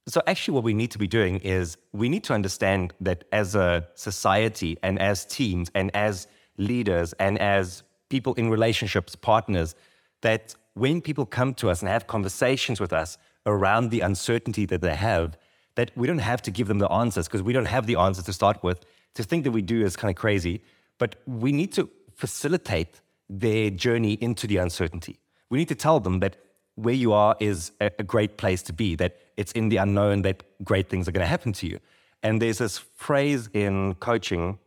so, 0.06 0.20
actually, 0.26 0.54
what 0.54 0.64
we 0.64 0.74
need 0.74 0.90
to 0.90 0.98
be 0.98 1.06
doing 1.06 1.38
is 1.38 1.78
we 1.92 2.10
need 2.10 2.24
to 2.24 2.34
understand 2.34 2.92
that 3.00 3.24
as 3.32 3.54
a 3.54 3.88
society 3.94 4.76
and 4.82 4.98
as 4.98 5.24
teams 5.24 5.70
and 5.74 5.90
as 5.96 6.26
leaders 6.58 7.14
and 7.14 7.38
as 7.38 7.82
people 8.10 8.34
in 8.34 8.50
relationships, 8.50 9.16
partners, 9.16 9.74
that 10.20 10.54
when 10.74 11.00
people 11.00 11.24
come 11.24 11.54
to 11.54 11.70
us 11.70 11.80
and 11.80 11.88
have 11.88 12.06
conversations 12.06 12.80
with 12.80 12.92
us 12.92 13.16
around 13.46 13.90
the 13.90 14.00
uncertainty 14.00 14.66
that 14.66 14.82
they 14.82 14.94
have, 14.94 15.38
that 15.76 15.90
we 15.96 16.06
don't 16.06 16.18
have 16.18 16.42
to 16.42 16.50
give 16.50 16.68
them 16.68 16.78
the 16.80 16.90
answers 16.92 17.26
because 17.26 17.42
we 17.42 17.54
don't 17.54 17.66
have 17.66 17.86
the 17.86 17.96
answers 17.96 18.24
to 18.26 18.32
start 18.32 18.62
with. 18.62 18.84
To 19.14 19.22
think 19.22 19.44
that 19.44 19.52
we 19.52 19.62
do 19.62 19.84
is 19.84 19.96
kind 19.96 20.10
of 20.10 20.16
crazy, 20.16 20.62
but 20.98 21.16
we 21.26 21.52
need 21.52 21.72
to 21.74 21.88
facilitate 22.14 23.00
their 23.28 23.70
journey 23.70 24.14
into 24.14 24.46
the 24.46 24.58
uncertainty. 24.58 25.18
We 25.50 25.58
need 25.58 25.68
to 25.68 25.74
tell 25.74 26.00
them 26.00 26.20
that 26.20 26.36
where 26.74 26.94
you 26.94 27.12
are 27.12 27.36
is 27.40 27.72
a, 27.80 27.90
a 27.98 28.02
great 28.02 28.36
place 28.36 28.62
to 28.64 28.72
be, 28.72 28.96
that 28.96 29.16
it's 29.36 29.52
in 29.52 29.68
the 29.68 29.76
unknown 29.76 30.22
that 30.22 30.42
great 30.64 30.88
things 30.88 31.08
are 31.08 31.12
going 31.12 31.22
to 31.22 31.28
happen 31.28 31.52
to 31.54 31.66
you. 31.66 31.78
And 32.22 32.40
there's 32.40 32.58
this 32.58 32.78
phrase 32.78 33.48
in 33.52 33.94
coaching 33.94 34.58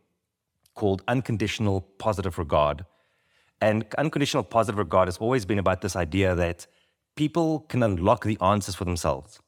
called 0.74 1.02
unconditional 1.08 1.82
positive 1.98 2.38
regard. 2.38 2.84
And 3.60 3.84
unconditional 3.98 4.44
positive 4.44 4.78
regard 4.78 5.08
has 5.08 5.18
always 5.18 5.44
been 5.44 5.58
about 5.58 5.80
this 5.80 5.96
idea 5.96 6.34
that 6.36 6.66
people 7.16 7.60
can 7.68 7.82
unlock 7.82 8.24
the 8.24 8.38
answers 8.40 8.76
for 8.76 8.84
themselves. 8.84 9.40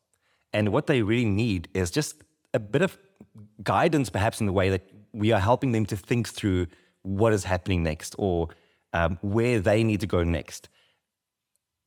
And 0.53 0.71
what 0.71 0.89
they 0.89 1.03
really 1.03 1.31
need 1.31 1.69
is 1.73 1.91
just 1.91 2.25
a 2.55 2.59
bit 2.59 2.83
of 2.83 2.99
guidance, 3.63 4.11
perhaps 4.11 4.41
in 4.41 4.47
the 4.47 4.53
way 4.53 4.71
that 4.71 4.83
we 5.13 5.33
are 5.33 5.41
helping 5.41 5.73
them 5.73 5.87
to 5.87 5.97
think 5.97 6.29
through 6.29 6.67
what 7.03 7.33
is 7.33 7.45
happening 7.45 7.83
next 7.83 8.15
or 8.19 8.49
um, 8.93 9.19
where 9.23 9.61
they 9.61 9.83
need 9.85 10.01
to 10.01 10.07
go 10.07 10.23
next. 10.25 10.69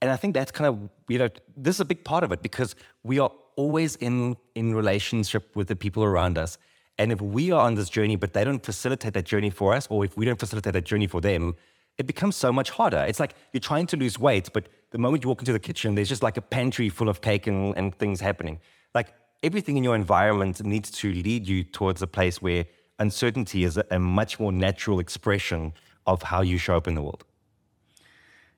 And 0.01 0.11
I 0.11 0.17
think 0.17 0.33
that's 0.33 0.51
kind 0.51 0.67
of, 0.67 0.89
you 1.07 1.17
know, 1.17 1.29
this 1.55 1.75
is 1.77 1.79
a 1.79 1.85
big 1.85 2.03
part 2.03 2.23
of 2.23 2.31
it 2.31 2.41
because 2.41 2.75
we 3.03 3.19
are 3.19 3.31
always 3.55 3.95
in, 3.97 4.35
in 4.55 4.75
relationship 4.75 5.55
with 5.55 5.67
the 5.67 5.75
people 5.75 6.03
around 6.03 6.37
us. 6.37 6.57
And 6.97 7.11
if 7.11 7.21
we 7.21 7.51
are 7.51 7.61
on 7.61 7.75
this 7.75 7.89
journey, 7.89 8.15
but 8.15 8.33
they 8.33 8.43
don't 8.43 8.63
facilitate 8.63 9.13
that 9.13 9.25
journey 9.25 9.49
for 9.49 9.73
us, 9.73 9.87
or 9.89 10.03
if 10.05 10.15
we 10.17 10.25
don't 10.25 10.39
facilitate 10.39 10.73
that 10.73 10.85
journey 10.85 11.07
for 11.07 11.21
them, 11.21 11.55
it 11.97 12.07
becomes 12.07 12.35
so 12.35 12.51
much 12.51 12.71
harder. 12.71 13.05
It's 13.07 13.19
like 13.19 13.35
you're 13.51 13.61
trying 13.61 13.87
to 13.87 13.97
lose 13.97 14.19
weight, 14.19 14.49
but 14.53 14.67
the 14.91 14.97
moment 14.97 15.23
you 15.23 15.29
walk 15.29 15.41
into 15.41 15.53
the 15.53 15.59
kitchen, 15.59 15.95
there's 15.95 16.09
just 16.09 16.23
like 16.23 16.37
a 16.37 16.41
pantry 16.41 16.89
full 16.89 17.09
of 17.09 17.21
cake 17.21 17.47
and, 17.47 17.75
and 17.77 17.95
things 17.97 18.19
happening. 18.19 18.59
Like 18.93 19.13
everything 19.43 19.77
in 19.77 19.83
your 19.83 19.95
environment 19.95 20.63
needs 20.63 20.89
to 20.89 21.11
lead 21.11 21.47
you 21.47 21.63
towards 21.63 22.01
a 22.01 22.07
place 22.07 22.41
where 22.41 22.65
uncertainty 22.99 23.63
is 23.65 23.77
a, 23.77 23.99
much 23.99 24.39
more 24.39 24.51
natural 24.51 24.99
expression 24.99 25.73
of 26.07 26.23
how 26.23 26.41
you 26.41 26.57
show 26.57 26.77
up 26.77 26.87
in 26.87 26.95
the 26.95 27.01
world. 27.01 27.23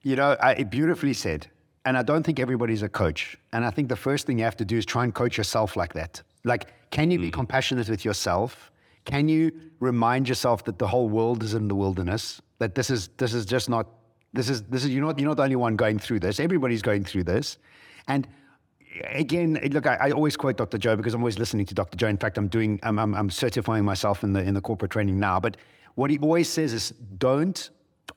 You 0.03 0.15
know, 0.15 0.37
I, 0.39 0.63
beautifully 0.63 1.13
said. 1.13 1.47
And 1.85 1.97
I 1.97 2.03
don't 2.03 2.23
think 2.23 2.39
everybody's 2.39 2.81
a 2.81 2.89
coach. 2.89 3.37
And 3.53 3.63
I 3.63 3.69
think 3.69 3.89
the 3.89 3.95
first 3.95 4.25
thing 4.25 4.39
you 4.39 4.43
have 4.43 4.57
to 4.57 4.65
do 4.65 4.77
is 4.77 4.85
try 4.85 5.03
and 5.03 5.13
coach 5.13 5.37
yourself 5.37 5.75
like 5.75 5.93
that. 5.93 6.21
Like, 6.43 6.89
can 6.89 7.11
you 7.11 7.19
be 7.19 7.29
mm. 7.29 7.33
compassionate 7.33 7.89
with 7.89 8.03
yourself? 8.03 8.71
Can 9.05 9.27
you 9.29 9.51
remind 9.79 10.27
yourself 10.27 10.63
that 10.65 10.79
the 10.79 10.87
whole 10.87 11.09
world 11.09 11.43
is 11.43 11.53
in 11.53 11.67
the 11.67 11.75
wilderness? 11.75 12.41
That 12.57 12.73
this 12.73 12.89
is 12.89 13.09
this 13.17 13.33
is 13.35 13.45
just 13.45 13.69
not 13.69 13.87
this 14.33 14.49
is 14.49 14.63
this 14.63 14.83
is 14.83 14.89
you're 14.89 15.05
not 15.05 15.19
you're 15.19 15.27
not 15.27 15.37
the 15.37 15.43
only 15.43 15.55
one 15.57 15.75
going 15.75 15.99
through 15.99 16.21
this. 16.21 16.39
Everybody's 16.39 16.81
going 16.81 17.03
through 17.03 17.25
this. 17.25 17.59
And 18.07 18.27
again, 19.03 19.59
look, 19.71 19.87
I, 19.87 19.95
I, 19.95 20.11
always 20.11 20.37
quote 20.37 20.57
Dr. 20.57 20.77
Joe 20.77 20.95
because 20.95 21.13
I'm 21.13 21.21
always 21.21 21.39
listening 21.39 21.65
to 21.67 21.73
Dr. 21.73 21.97
Joe. 21.97 22.07
In 22.07 22.17
fact, 22.17 22.37
I'm 22.37 22.47
doing 22.47 22.79
I'm, 22.83 22.99
I'm, 22.99 23.13
I'm 23.13 23.29
certifying 23.29 23.85
myself 23.85 24.23
in 24.23 24.33
the 24.33 24.41
in 24.41 24.53
the 24.53 24.61
corporate 24.61 24.91
training 24.91 25.19
now. 25.19 25.39
But 25.39 25.57
what 25.95 26.09
he 26.09 26.17
always 26.19 26.49
says 26.49 26.73
is 26.73 26.91
don't 27.17 27.69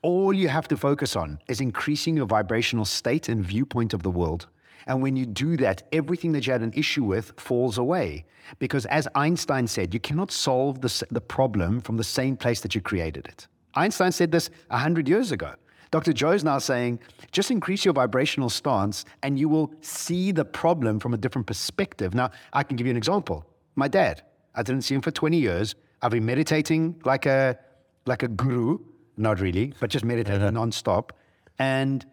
all 0.03 0.33
you 0.33 0.49
have 0.49 0.69
to 0.69 0.77
focus 0.77 1.17
on 1.17 1.39
is 1.49 1.61
increasing 1.61 2.17
your 2.17 2.27
vibrational 2.27 2.85
state 2.85 3.29
and 3.29 3.45
viewpoint 3.45 3.95
of 3.95 4.03
the 4.03 4.11
world. 4.11 4.47
And 4.87 5.03
when 5.03 5.17
you 5.17 5.27
do 5.27 5.57
that, 5.59 5.83
everything 5.93 6.33
that 6.33 6.47
you 6.47 6.53
had 6.53 6.63
an 6.63 6.73
issue 6.75 7.05
with 7.05 7.39
falls 7.39 7.79
away. 7.79 8.25
Because 8.59 8.87
as 8.87 9.07
Einstein 9.15 9.67
said, 9.67 9.93
you 9.93 10.01
cannot 10.01 10.31
solve 10.31 10.81
the, 10.81 11.07
the 11.11 11.21
problem 11.21 11.81
from 11.81 11.97
the 11.97 12.05
same 12.05 12.37
place 12.37 12.61
that 12.61 12.75
you 12.75 12.81
created 12.81 13.27
it. 13.27 13.47
Einstein 13.75 14.13
said 14.13 14.33
this 14.33 14.51
100 14.69 15.07
years 15.09 15.31
ago. 15.31 15.55
Dr. 15.91 16.13
Joe 16.13 16.33
is 16.33 16.45
now 16.45 16.59
saying, 16.59 17.01
just 17.33 17.51
increase 17.51 17.85
your 17.85 17.95
vibrational 17.95 18.51
stance 18.51 19.05
and 19.23 19.39
you 19.39 19.49
will 19.49 19.73
see 19.81 20.33
the 20.33 20.45
problem 20.45 21.01
from 21.01 21.15
a 21.15 21.17
different 21.17 21.47
perspective. 21.47 22.15
Now, 22.15 22.31
I 22.53 22.63
can 22.63 22.77
give 22.77 22.87
you 22.87 22.91
an 22.91 22.97
example. 22.97 23.47
My 23.75 23.89
dad, 23.89 24.23
I 24.55 24.63
didn't 24.63 24.83
see 24.83 24.95
him 24.95 25.01
for 25.01 25.11
20 25.11 25.39
years. 25.39 25.75
I've 26.03 26.11
been 26.11 26.27
meditating 26.27 27.01
like 27.05 27.27
a, 27.27 27.59
like 28.07 28.23
a 28.23 28.29
guru 28.29 28.79
not 29.19 29.41
really, 29.41 29.75
but 29.81 29.91
just 29.91 30.05
meditating 30.05 30.43
uh-huh. 30.43 30.53
nonstop 30.53 31.11
and 31.59 32.07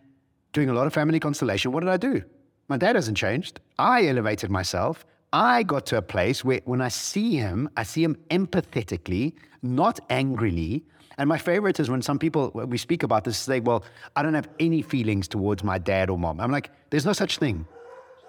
doing 0.53 0.69
a 0.69 0.73
lot 0.73 0.88
of 0.88 0.93
family 0.93 1.19
constellation. 1.19 1.71
What 1.71 1.81
did 1.81 1.89
I 1.89 1.97
do? 1.97 2.23
My 2.67 2.77
dad 2.77 2.95
hasn't 2.95 3.17
changed. 3.17 3.59
I 3.77 4.07
elevated 4.07 4.49
myself. 4.49 5.05
I 5.31 5.63
got 5.63 5.85
to 5.88 5.97
a 5.97 6.01
place 6.01 6.43
where 6.43 6.61
when 6.65 6.81
I 6.81 6.88
see 6.88 7.35
him, 7.35 7.69
I 7.77 7.83
see 7.83 8.03
him 8.03 8.17
empathetically, 8.31 9.33
not 9.61 9.99
angrily. 10.09 10.85
And 11.17 11.30
my 11.30 11.38
favorite 11.38 11.80
is 11.80 11.89
when 11.89 12.01
some 12.01 12.19
people, 12.19 12.49
when 12.54 12.69
we 12.69 12.78
speak 12.78 13.04
about 13.04 13.23
this, 13.23 13.38
say, 13.38 13.60
well, 13.60 13.84
I 14.15 14.21
don't 14.21 14.34
have 14.34 14.49
any 14.60 14.82
feelings 14.82 15.28
towards 15.28 15.63
my 15.63 15.78
dad 15.78 16.10
or 16.10 16.17
mom. 16.17 16.39
I'm 16.39 16.51
like, 16.51 16.71
there's 16.89 17.06
no 17.06 17.13
such 17.13 17.38
thing. 17.38 17.65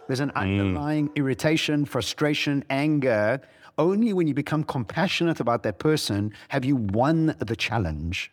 There's 0.07 0.20
an 0.20 0.31
mm. 0.31 0.37
underlying 0.37 1.11
irritation, 1.16 1.85
frustration, 1.85 2.64
anger. 2.70 3.40
Only 3.79 4.12
when 4.12 4.27
you 4.27 4.35
become 4.35 4.64
compassionate 4.64 5.40
about 5.40 5.62
that 5.64 5.79
person 5.79 6.33
have 6.49 6.64
you 6.64 6.77
won 6.77 7.35
the 7.38 7.57
challenge. 7.57 8.33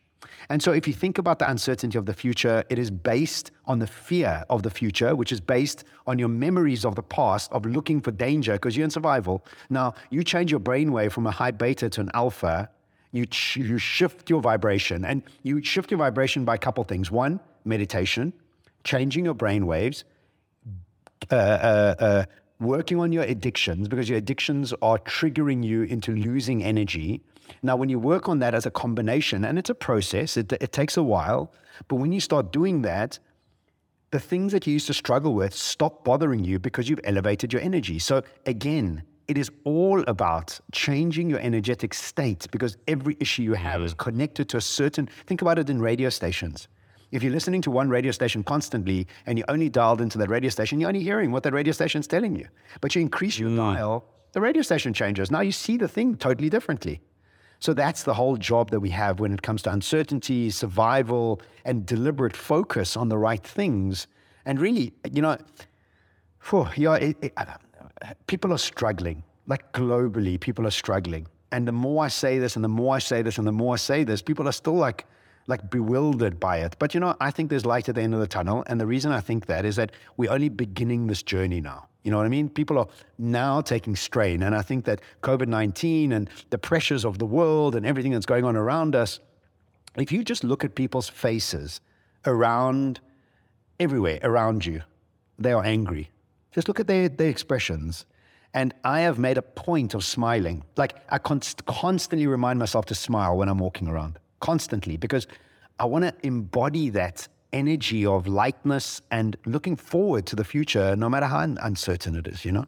And 0.50 0.62
so, 0.62 0.72
if 0.72 0.88
you 0.88 0.94
think 0.94 1.18
about 1.18 1.40
the 1.40 1.50
uncertainty 1.50 1.98
of 1.98 2.06
the 2.06 2.14
future, 2.14 2.64
it 2.70 2.78
is 2.78 2.92
based 2.92 3.52
on 3.66 3.80
the 3.80 3.88
fear 3.88 4.44
of 4.50 4.64
the 4.64 4.70
future, 4.70 5.16
which 5.16 5.32
is 5.32 5.40
based 5.40 5.84
on 6.06 6.20
your 6.20 6.28
memories 6.28 6.86
of 6.86 6.96
the 6.96 7.04
past 7.04 7.52
of 7.52 7.66
looking 7.66 8.02
for 8.02 8.12
danger 8.12 8.54
because 8.54 8.76
you're 8.76 8.84
in 8.84 8.90
survival. 8.90 9.46
Now, 9.70 9.94
you 10.10 10.24
change 10.24 10.52
your 10.52 10.60
brainwave 10.60 11.12
from 11.12 11.28
a 11.28 11.32
high 11.32 11.52
beta 11.52 11.90
to 11.90 12.02
an 12.02 12.12
alpha, 12.14 12.70
You, 13.14 13.26
ch- 13.28 13.58
you 13.58 13.78
shift 13.78 14.30
your 14.30 14.42
vibration, 14.42 15.06
and 15.06 15.24
you 15.44 15.64
shift 15.64 15.92
your 15.92 16.00
vibration 16.00 16.44
by 16.44 16.56
a 16.56 16.58
couple 16.58 16.84
things. 16.84 17.10
One, 17.10 17.40
meditation, 17.64 18.34
changing 18.84 19.24
your 19.26 19.36
brain 19.36 19.66
waves, 19.66 20.04
uh, 21.32 21.36
uh, 21.36 21.96
uh, 22.00 22.26
working 22.60 23.00
on 23.00 23.12
your 23.12 23.24
addictions 23.24 23.88
because 23.88 24.10
your 24.10 24.18
addictions 24.18 24.74
are 24.82 24.98
triggering 25.00 25.64
you 25.64 25.84
into 25.84 26.12
losing 26.16 26.64
energy. 26.64 27.22
Now, 27.62 27.76
when 27.76 27.90
you 27.90 28.00
work 28.00 28.28
on 28.28 28.40
that 28.40 28.56
as 28.56 28.66
a 28.66 28.72
combination, 28.72 29.46
and 29.46 29.60
it's 29.60 29.70
a 29.70 29.76
process, 29.76 30.36
it, 30.36 30.52
it 30.54 30.72
takes 30.72 30.98
a 30.98 31.04
while, 31.04 31.52
but 31.88 31.98
when 31.98 32.12
you 32.12 32.20
start 32.20 32.52
doing 32.52 32.82
that, 32.82 33.20
the 34.12 34.20
things 34.20 34.52
that 34.52 34.68
you 34.68 34.74
used 34.74 34.88
to 34.88 34.94
struggle 34.94 35.34
with 35.34 35.54
stop 35.54 36.04
bothering 36.04 36.44
you 36.44 36.60
because 36.60 36.90
you've 36.90 37.00
elevated 37.04 37.52
your 37.54 37.62
energy. 37.62 38.00
So, 38.00 38.24
again, 38.46 39.04
it 39.28 39.38
is 39.38 39.50
all 39.64 40.04
about 40.08 40.60
changing 40.72 41.30
your 41.30 41.40
energetic 41.40 41.94
state 41.94 42.48
because 42.52 42.78
every 42.88 43.18
issue 43.20 43.44
you 43.44 43.54
have 43.54 43.82
is 43.82 43.94
mm. 43.94 43.98
connected 43.98 44.50
to 44.50 44.58
a 44.58 44.62
certain, 44.62 45.08
think 45.28 45.42
about 45.42 45.60
it 45.60 45.70
in 45.70 45.82
radio 45.82 46.10
stations. 46.10 46.68
If 47.12 47.22
you're 47.22 47.32
listening 47.32 47.62
to 47.62 47.72
one 47.72 47.90
radio 47.90 48.12
station 48.12 48.44
constantly 48.44 49.08
and 49.26 49.38
you're 49.38 49.50
only 49.50 49.70
dialed 49.70 50.02
into 50.02 50.18
that 50.18 50.30
radio 50.30 50.50
station, 50.50 50.80
you're 50.80 50.90
only 50.90 51.04
hearing 51.04 51.32
what 51.32 51.44
that 51.44 51.54
radio 51.54 51.72
station 51.72 52.00
is 52.00 52.08
telling 52.08 52.36
you. 52.36 52.48
But 52.82 52.96
you 52.96 53.02
increase 53.02 53.38
your 53.38 53.50
mm. 53.50 53.58
dial, 53.58 54.06
the 54.34 54.42
radio 54.42 54.62
station 54.62 54.94
changes. 54.94 55.30
Now 55.32 55.42
you 55.42 55.52
see 55.52 55.78
the 55.78 55.88
thing 55.88 56.18
totally 56.18 56.50
differently. 56.50 57.02
So 57.60 57.74
that's 57.74 58.04
the 58.04 58.14
whole 58.14 58.36
job 58.36 58.72
that 58.72 58.82
we 58.82 58.90
have 58.90 59.22
when 59.22 59.32
it 59.34 59.42
comes 59.42 59.62
to 59.62 59.72
uncertainty, 59.72 60.50
survival, 60.50 61.40
and 61.64 61.86
deliberate 61.86 62.36
focus 62.36 62.98
on 62.98 63.08
the 63.08 63.18
right 63.18 63.42
things. 63.42 64.08
And 64.46 64.60
really, 64.60 64.92
you 65.10 65.22
know, 65.22 65.38
phew, 66.40 66.68
yeah, 66.76 66.96
it, 66.96 67.18
it, 67.22 67.34
people 68.28 68.54
are 68.54 68.58
struggling. 68.58 69.24
Like 69.48 69.72
globally, 69.74 70.40
people 70.40 70.66
are 70.68 70.72
struggling. 70.72 71.28
And 71.52 71.68
the 71.68 71.72
more 71.72 72.06
I 72.06 72.08
say 72.08 72.40
this, 72.40 72.56
and 72.56 72.64
the 72.64 72.70
more 72.70 72.96
I 72.96 73.00
say 73.00 73.22
this, 73.22 73.38
and 73.38 73.46
the 73.46 73.52
more 73.52 73.74
I 73.74 73.78
say 73.78 74.04
this, 74.04 74.22
people 74.22 74.48
are 74.48 74.54
still 74.54 74.76
like, 74.76 75.06
like 75.48 75.70
bewildered 75.70 76.40
by 76.40 76.58
it. 76.58 76.76
But 76.80 76.94
you 76.94 77.00
know, 77.00 77.16
I 77.20 77.30
think 77.30 77.50
there's 77.50 77.66
light 77.66 77.90
at 77.90 77.96
the 77.96 78.02
end 78.02 78.14
of 78.14 78.20
the 78.20 78.28
tunnel. 78.28 78.64
And 78.68 78.82
the 78.82 78.88
reason 78.88 79.12
I 79.12 79.20
think 79.20 79.46
that 79.46 79.66
is 79.66 79.76
that 79.76 79.92
we're 80.18 80.32
only 80.32 80.50
beginning 80.50 81.08
this 81.08 81.22
journey 81.22 81.62
now. 81.62 81.88
You 82.04 82.12
know 82.12 82.18
what 82.18 82.26
I 82.26 82.30
mean? 82.30 82.50
People 82.50 82.78
are 82.80 82.88
now 83.18 83.62
taking 83.62 83.96
strain. 83.96 84.44
And 84.44 84.56
I 84.56 84.62
think 84.62 84.86
that 84.86 85.02
COVID 85.22 85.48
19 85.48 86.12
and 86.12 86.30
the 86.50 86.58
pressures 86.58 87.06
of 87.06 87.20
the 87.20 87.26
world 87.26 87.76
and 87.76 87.86
everything 87.86 88.12
that's 88.12 88.26
going 88.26 88.46
on 88.46 88.56
around 88.56 88.96
us, 88.96 89.20
if 89.96 90.12
you 90.12 90.24
just 90.24 90.44
look 90.44 90.64
at 90.64 90.76
people's 90.76 91.08
faces 91.08 91.82
around 92.26 93.00
everywhere 93.80 94.20
around 94.24 94.66
you, 94.66 94.82
they 95.38 95.54
are 95.54 95.64
angry. 95.64 96.10
Just 96.54 96.68
look 96.68 96.80
at 96.80 96.88
their, 96.88 97.10
their 97.10 97.30
expressions. 97.30 98.06
And 98.54 98.74
I 98.84 99.02
have 99.02 99.18
made 99.18 99.38
a 99.38 99.42
point 99.42 99.94
of 99.96 100.04
smiling. 100.04 100.64
Like 100.78 100.96
I 101.10 101.18
const- 101.18 101.66
constantly 101.66 102.28
remind 102.28 102.60
myself 102.60 102.86
to 102.86 102.96
smile 102.96 103.36
when 103.36 103.50
I'm 103.50 103.58
walking 103.58 103.88
around 103.88 104.20
constantly 104.40 104.98
because 104.98 105.26
I 105.80 105.86
want 105.86 106.04
to 106.04 106.14
embody 106.22 106.90
that 106.90 107.28
energy 107.54 108.06
of 108.06 108.28
lightness 108.28 109.02
and 109.10 109.38
looking 109.46 109.76
forward 109.78 110.26
to 110.28 110.36
the 110.36 110.44
future, 110.44 110.96
no 110.98 111.10
matter 111.10 111.28
how 111.28 111.40
un- 111.40 111.58
uncertain 111.62 112.16
it 112.16 112.28
is, 112.28 112.44
you 112.44 112.52
know? 112.52 112.66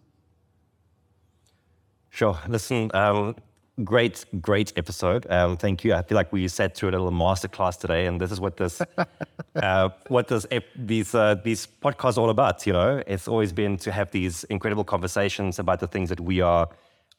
Sure. 2.10 2.40
Listen, 2.48 2.92
um, 2.94 3.36
great, 3.84 4.26
great 4.42 4.74
episode. 4.78 5.30
Um, 5.30 5.58
thank 5.58 5.84
you. 5.84 5.94
I 5.94 6.02
feel 6.02 6.16
like 6.16 6.32
we 6.32 6.48
sat 6.48 6.76
through 6.76 6.90
a 6.90 6.92
little 6.92 7.12
masterclass 7.12 7.80
today, 7.80 8.06
and 8.06 8.20
this 8.20 8.32
is 8.32 8.40
what 8.40 8.58
this, 8.58 8.82
uh, 9.56 9.90
what 10.08 10.28
this, 10.28 10.46
these, 10.76 11.14
uh, 11.14 11.36
these 11.44 11.68
podcasts 11.68 12.18
are 12.18 12.22
all 12.22 12.30
about. 12.30 12.66
You 12.66 12.74
know, 12.74 13.04
it's 13.06 13.28
always 13.28 13.52
been 13.52 13.78
to 13.78 13.92
have 13.92 14.12
these 14.12 14.44
incredible 14.46 14.84
conversations 14.84 15.60
about 15.60 15.80
the 15.80 15.88
things 15.88 16.10
that 16.10 16.20
we 16.20 16.42
are 16.42 16.70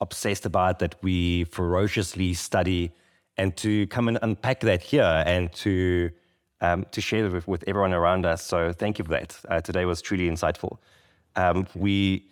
obsessed 0.00 0.46
about, 0.46 0.78
that 0.78 0.94
we 1.02 1.44
ferociously 1.44 2.34
study, 2.34 2.92
and 3.36 3.56
to 3.58 3.86
come 3.88 4.08
and 4.08 4.18
unpack 4.22 4.60
that 4.60 4.82
here 4.82 5.22
and 5.26 5.52
to 5.52 6.10
um, 6.60 6.86
to 6.90 7.00
share 7.00 7.28
with, 7.28 7.46
with 7.46 7.64
everyone 7.66 7.92
around 7.92 8.24
us. 8.24 8.42
So 8.44 8.72
thank 8.72 8.98
you 8.98 9.04
for 9.04 9.10
that. 9.10 9.38
Uh, 9.48 9.60
today 9.60 9.84
was 9.84 10.00
truly 10.00 10.28
insightful. 10.28 10.78
Um, 11.36 11.66
we, 11.74 12.30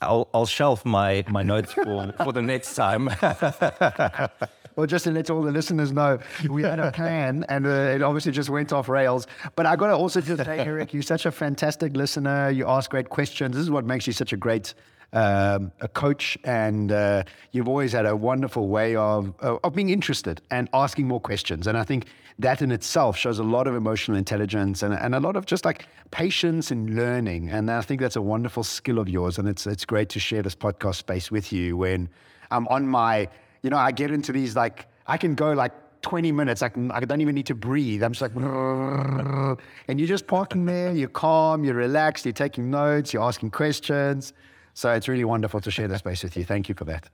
I'll, 0.00 0.28
I'll 0.32 0.46
shelf 0.46 0.84
my 0.84 1.24
my 1.28 1.42
notes 1.42 1.72
for, 1.72 2.14
for 2.22 2.32
the 2.32 2.42
next 2.42 2.74
time. 2.74 3.10
Well, 4.74 4.86
just 4.86 5.04
to 5.04 5.10
let 5.10 5.28
all 5.28 5.42
the 5.42 5.52
listeners 5.52 5.92
know, 5.92 6.18
we 6.48 6.62
had 6.62 6.78
a 6.78 6.90
plan 6.92 7.44
and 7.50 7.66
uh, 7.66 7.68
it 7.68 8.02
obviously 8.02 8.32
just 8.32 8.48
went 8.48 8.72
off 8.72 8.88
rails. 8.88 9.26
But 9.54 9.66
I 9.66 9.76
got 9.76 9.88
to 9.88 9.94
also 9.94 10.22
just 10.22 10.42
say, 10.42 10.60
Erik, 10.60 10.94
you're 10.94 11.02
such 11.02 11.26
a 11.26 11.30
fantastic 11.30 11.94
listener. 11.94 12.48
You 12.48 12.66
ask 12.66 12.90
great 12.90 13.10
questions. 13.10 13.54
This 13.54 13.62
is 13.64 13.70
what 13.70 13.84
makes 13.84 14.06
you 14.06 14.14
such 14.14 14.32
a 14.32 14.36
great 14.36 14.72
um, 15.12 15.72
a 15.80 15.88
coach, 15.88 16.38
and 16.44 16.90
uh, 16.90 17.24
you've 17.52 17.68
always 17.68 17.92
had 17.92 18.06
a 18.06 18.16
wonderful 18.16 18.68
way 18.68 18.96
of 18.96 19.34
of 19.40 19.74
being 19.74 19.90
interested 19.90 20.40
and 20.50 20.68
asking 20.72 21.06
more 21.06 21.20
questions. 21.20 21.66
And 21.66 21.76
I 21.76 21.84
think 21.84 22.06
that 22.38 22.62
in 22.62 22.72
itself 22.72 23.16
shows 23.16 23.38
a 23.38 23.42
lot 23.42 23.66
of 23.66 23.74
emotional 23.74 24.16
intelligence 24.16 24.82
and, 24.82 24.94
and 24.94 25.14
a 25.14 25.20
lot 25.20 25.36
of 25.36 25.46
just 25.46 25.64
like 25.64 25.86
patience 26.10 26.70
and 26.70 26.96
learning. 26.96 27.50
And 27.50 27.70
I 27.70 27.82
think 27.82 28.00
that's 28.00 28.16
a 28.16 28.22
wonderful 28.22 28.64
skill 28.64 28.98
of 28.98 29.08
yours. 29.08 29.38
And 29.38 29.48
it's 29.48 29.66
it's 29.66 29.84
great 29.84 30.08
to 30.10 30.20
share 30.20 30.42
this 30.42 30.54
podcast 30.54 30.96
space 30.96 31.30
with 31.30 31.52
you 31.52 31.76
when 31.76 32.08
I'm 32.50 32.66
on 32.68 32.86
my, 32.86 33.28
you 33.62 33.70
know, 33.70 33.76
I 33.78 33.92
get 33.92 34.10
into 34.10 34.32
these 34.32 34.56
like 34.56 34.86
I 35.06 35.16
can 35.16 35.34
go 35.34 35.52
like 35.52 35.72
20 36.02 36.32
minutes. 36.32 36.62
I, 36.62 36.68
can, 36.68 36.90
I 36.90 37.00
don't 37.00 37.20
even 37.20 37.34
need 37.34 37.46
to 37.46 37.54
breathe. 37.54 38.02
I'm 38.02 38.12
just 38.12 38.22
like, 38.22 38.34
and 39.88 40.00
you're 40.00 40.08
just 40.08 40.26
parking 40.26 40.66
there. 40.66 40.92
You're 40.92 41.08
calm. 41.08 41.64
You're 41.64 41.74
relaxed. 41.74 42.24
You're 42.26 42.32
taking 42.32 42.70
notes. 42.70 43.12
You're 43.12 43.22
asking 43.22 43.50
questions. 43.52 44.32
So 44.74 44.90
it's 44.92 45.08
really 45.08 45.24
wonderful 45.24 45.60
to 45.60 45.70
share 45.70 45.88
that 45.88 45.98
space 45.98 46.22
with 46.22 46.36
you. 46.36 46.44
Thank 46.44 46.68
you 46.68 46.74
for 46.74 46.84
that. 46.84 47.08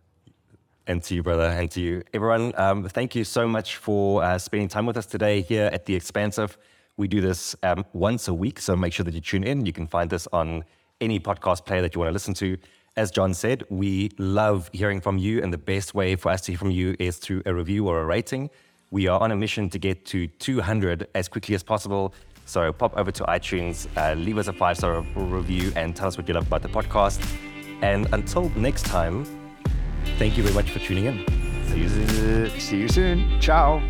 And 0.87 1.03
to 1.03 1.15
you, 1.15 1.23
brother, 1.23 1.45
and 1.45 1.71
to 1.73 1.81
you, 1.81 2.03
everyone. 2.15 2.53
Um, 2.57 2.89
thank 2.89 3.15
you 3.15 3.25
so 3.25 3.47
much 3.47 3.77
for 3.77 4.23
uh, 4.23 4.39
spending 4.39 4.69
time 4.69 4.87
with 4.87 4.97
us 4.97 5.07
today 5.07 5.43
here 5.43 5.69
at 5.73 5.85
The 5.85 5.95
Expansive. 5.95 6.57
We 6.97 7.09
do 7.09 7.21
this 7.21 7.55
um, 7.63 7.85
once 7.93 8.27
a 8.27 8.35
week, 8.35 8.59
so 8.59 8.75
make 8.75 8.93
sure 8.93 9.05
that 9.05 9.15
you 9.15 9.21
tune 9.21 9.45
in. 9.45 9.67
You 9.67 9.73
can 9.73 9.87
find 9.87 10.09
this 10.09 10.27
on 10.33 10.65
any 11.01 11.21
podcast 11.21 11.67
player 11.67 11.83
that 11.83 11.95
you 11.95 12.01
want 12.01 12.09
to 12.09 12.13
listen 12.13 12.35
to. 12.35 12.57
As 12.97 13.11
John 13.11 13.35
said, 13.35 13.65
we 13.69 14.11
love 14.19 14.71
hearing 14.73 15.01
from 15.01 15.19
you, 15.19 15.43
and 15.43 15.53
the 15.53 15.59
best 15.59 15.95
way 15.95 16.17
for 16.17 16.31
us 16.31 16.41
to 16.43 16.53
hear 16.53 16.59
from 16.59 16.71
you 16.71 16.97
is 16.99 17.19
through 17.19 17.43
a 17.45 17.55
review 17.55 17.87
or 17.87 18.01
a 18.01 18.05
rating. 18.05 18.51
We 18.91 19.07
are 19.09 19.21
on 19.21 19.31
a 19.31 19.37
mission 19.37 19.69
to 19.71 19.79
get 19.79 20.07
to 20.07 20.27
200 20.27 21.07
as 21.15 21.29
quickly 21.29 21.55
as 21.55 21.63
possible. 21.63 22.15
So 22.47 22.73
pop 22.73 22.97
over 22.97 23.13
to 23.13 23.25
iTunes, 23.25 23.87
uh, 23.97 24.15
leave 24.15 24.39
us 24.39 24.49
a 24.49 24.55
five 24.55 24.79
star 24.79 25.03
review, 25.15 25.71
and 25.77 25.95
tell 25.95 26.09
us 26.09 26.17
what 26.17 26.27
you 26.27 26.35
love 26.35 26.47
about 26.47 26.63
the 26.63 26.69
podcast. 26.69 27.21
And 27.83 28.07
until 28.13 28.51
next 28.51 28.85
time, 28.85 29.25
thank 30.19 30.37
you 30.37 30.43
very 30.43 30.55
much 30.55 30.71
for 30.71 30.79
tuning 30.79 31.07
in. 31.07 31.25
See 31.69 31.81
you 31.81 31.89
soon. 31.89 32.61
See 32.61 32.77
you 32.79 32.89
soon. 32.89 33.41
Ciao. 33.41 33.81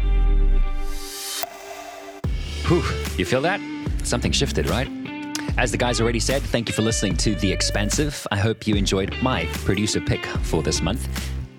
Whew, 2.67 2.83
you 3.17 3.25
feel 3.25 3.41
that? 3.41 3.61
Something 4.05 4.33
shifted, 4.33 4.69
right? 4.69 4.89
As 5.57 5.73
the 5.73 5.79
guys 5.79 6.01
already 6.01 6.21
said, 6.21 6.43
thank 6.43 6.69
you 6.69 6.75
for 6.75 6.83
listening 6.83 7.17
to 7.17 7.35
The 7.35 7.51
Expansive. 7.51 8.27
I 8.31 8.37
hope 8.37 8.67
you 8.67 8.75
enjoyed 8.77 9.15
my 9.23 9.47
producer 9.65 10.01
pick 10.01 10.25
for 10.25 10.63
this 10.63 10.83
month. 10.83 11.09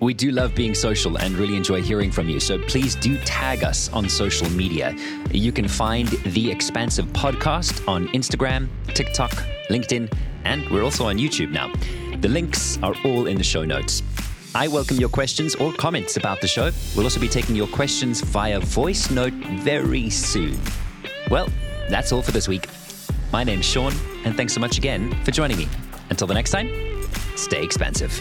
We 0.00 0.14
do 0.14 0.30
love 0.30 0.54
being 0.54 0.74
social 0.74 1.18
and 1.18 1.34
really 1.34 1.56
enjoy 1.56 1.82
hearing 1.82 2.10
from 2.10 2.28
you, 2.28 2.40
so 2.40 2.58
please 2.58 2.94
do 2.94 3.18
tag 3.18 3.62
us 3.62 3.92
on 3.92 4.08
social 4.08 4.48
media. 4.50 4.96
You 5.30 5.52
can 5.52 5.68
find 5.68 6.08
The 6.08 6.50
Expansive 6.50 7.06
Podcast 7.08 7.86
on 7.86 8.08
Instagram, 8.08 8.68
TikTok, 8.86 9.32
LinkedIn, 9.68 10.10
and 10.44 10.66
we're 10.70 10.82
also 10.82 11.06
on 11.06 11.18
YouTube 11.18 11.50
now. 11.50 11.70
The 12.20 12.28
links 12.28 12.78
are 12.82 12.94
all 13.02 13.28
in 13.28 13.38
the 13.38 13.44
show 13.44 13.64
notes. 13.64 14.02
I 14.54 14.68
welcome 14.68 14.98
your 14.98 15.08
questions 15.08 15.54
or 15.54 15.72
comments 15.72 16.18
about 16.18 16.42
the 16.42 16.46
show. 16.46 16.70
We'll 16.94 17.04
also 17.04 17.18
be 17.18 17.28
taking 17.28 17.56
your 17.56 17.66
questions 17.68 18.20
via 18.20 18.60
voice 18.60 19.10
note 19.10 19.32
very 19.32 20.10
soon. 20.10 20.60
Well, 21.30 21.48
that's 21.88 22.12
all 22.12 22.20
for 22.20 22.32
this 22.32 22.46
week. 22.46 22.68
My 23.32 23.42
name's 23.42 23.64
Sean, 23.64 23.94
and 24.26 24.36
thanks 24.36 24.52
so 24.52 24.60
much 24.60 24.76
again 24.76 25.14
for 25.24 25.30
joining 25.30 25.56
me. 25.56 25.68
Until 26.10 26.26
the 26.26 26.34
next 26.34 26.50
time, 26.50 26.68
stay 27.36 27.62
expansive. 27.62 28.12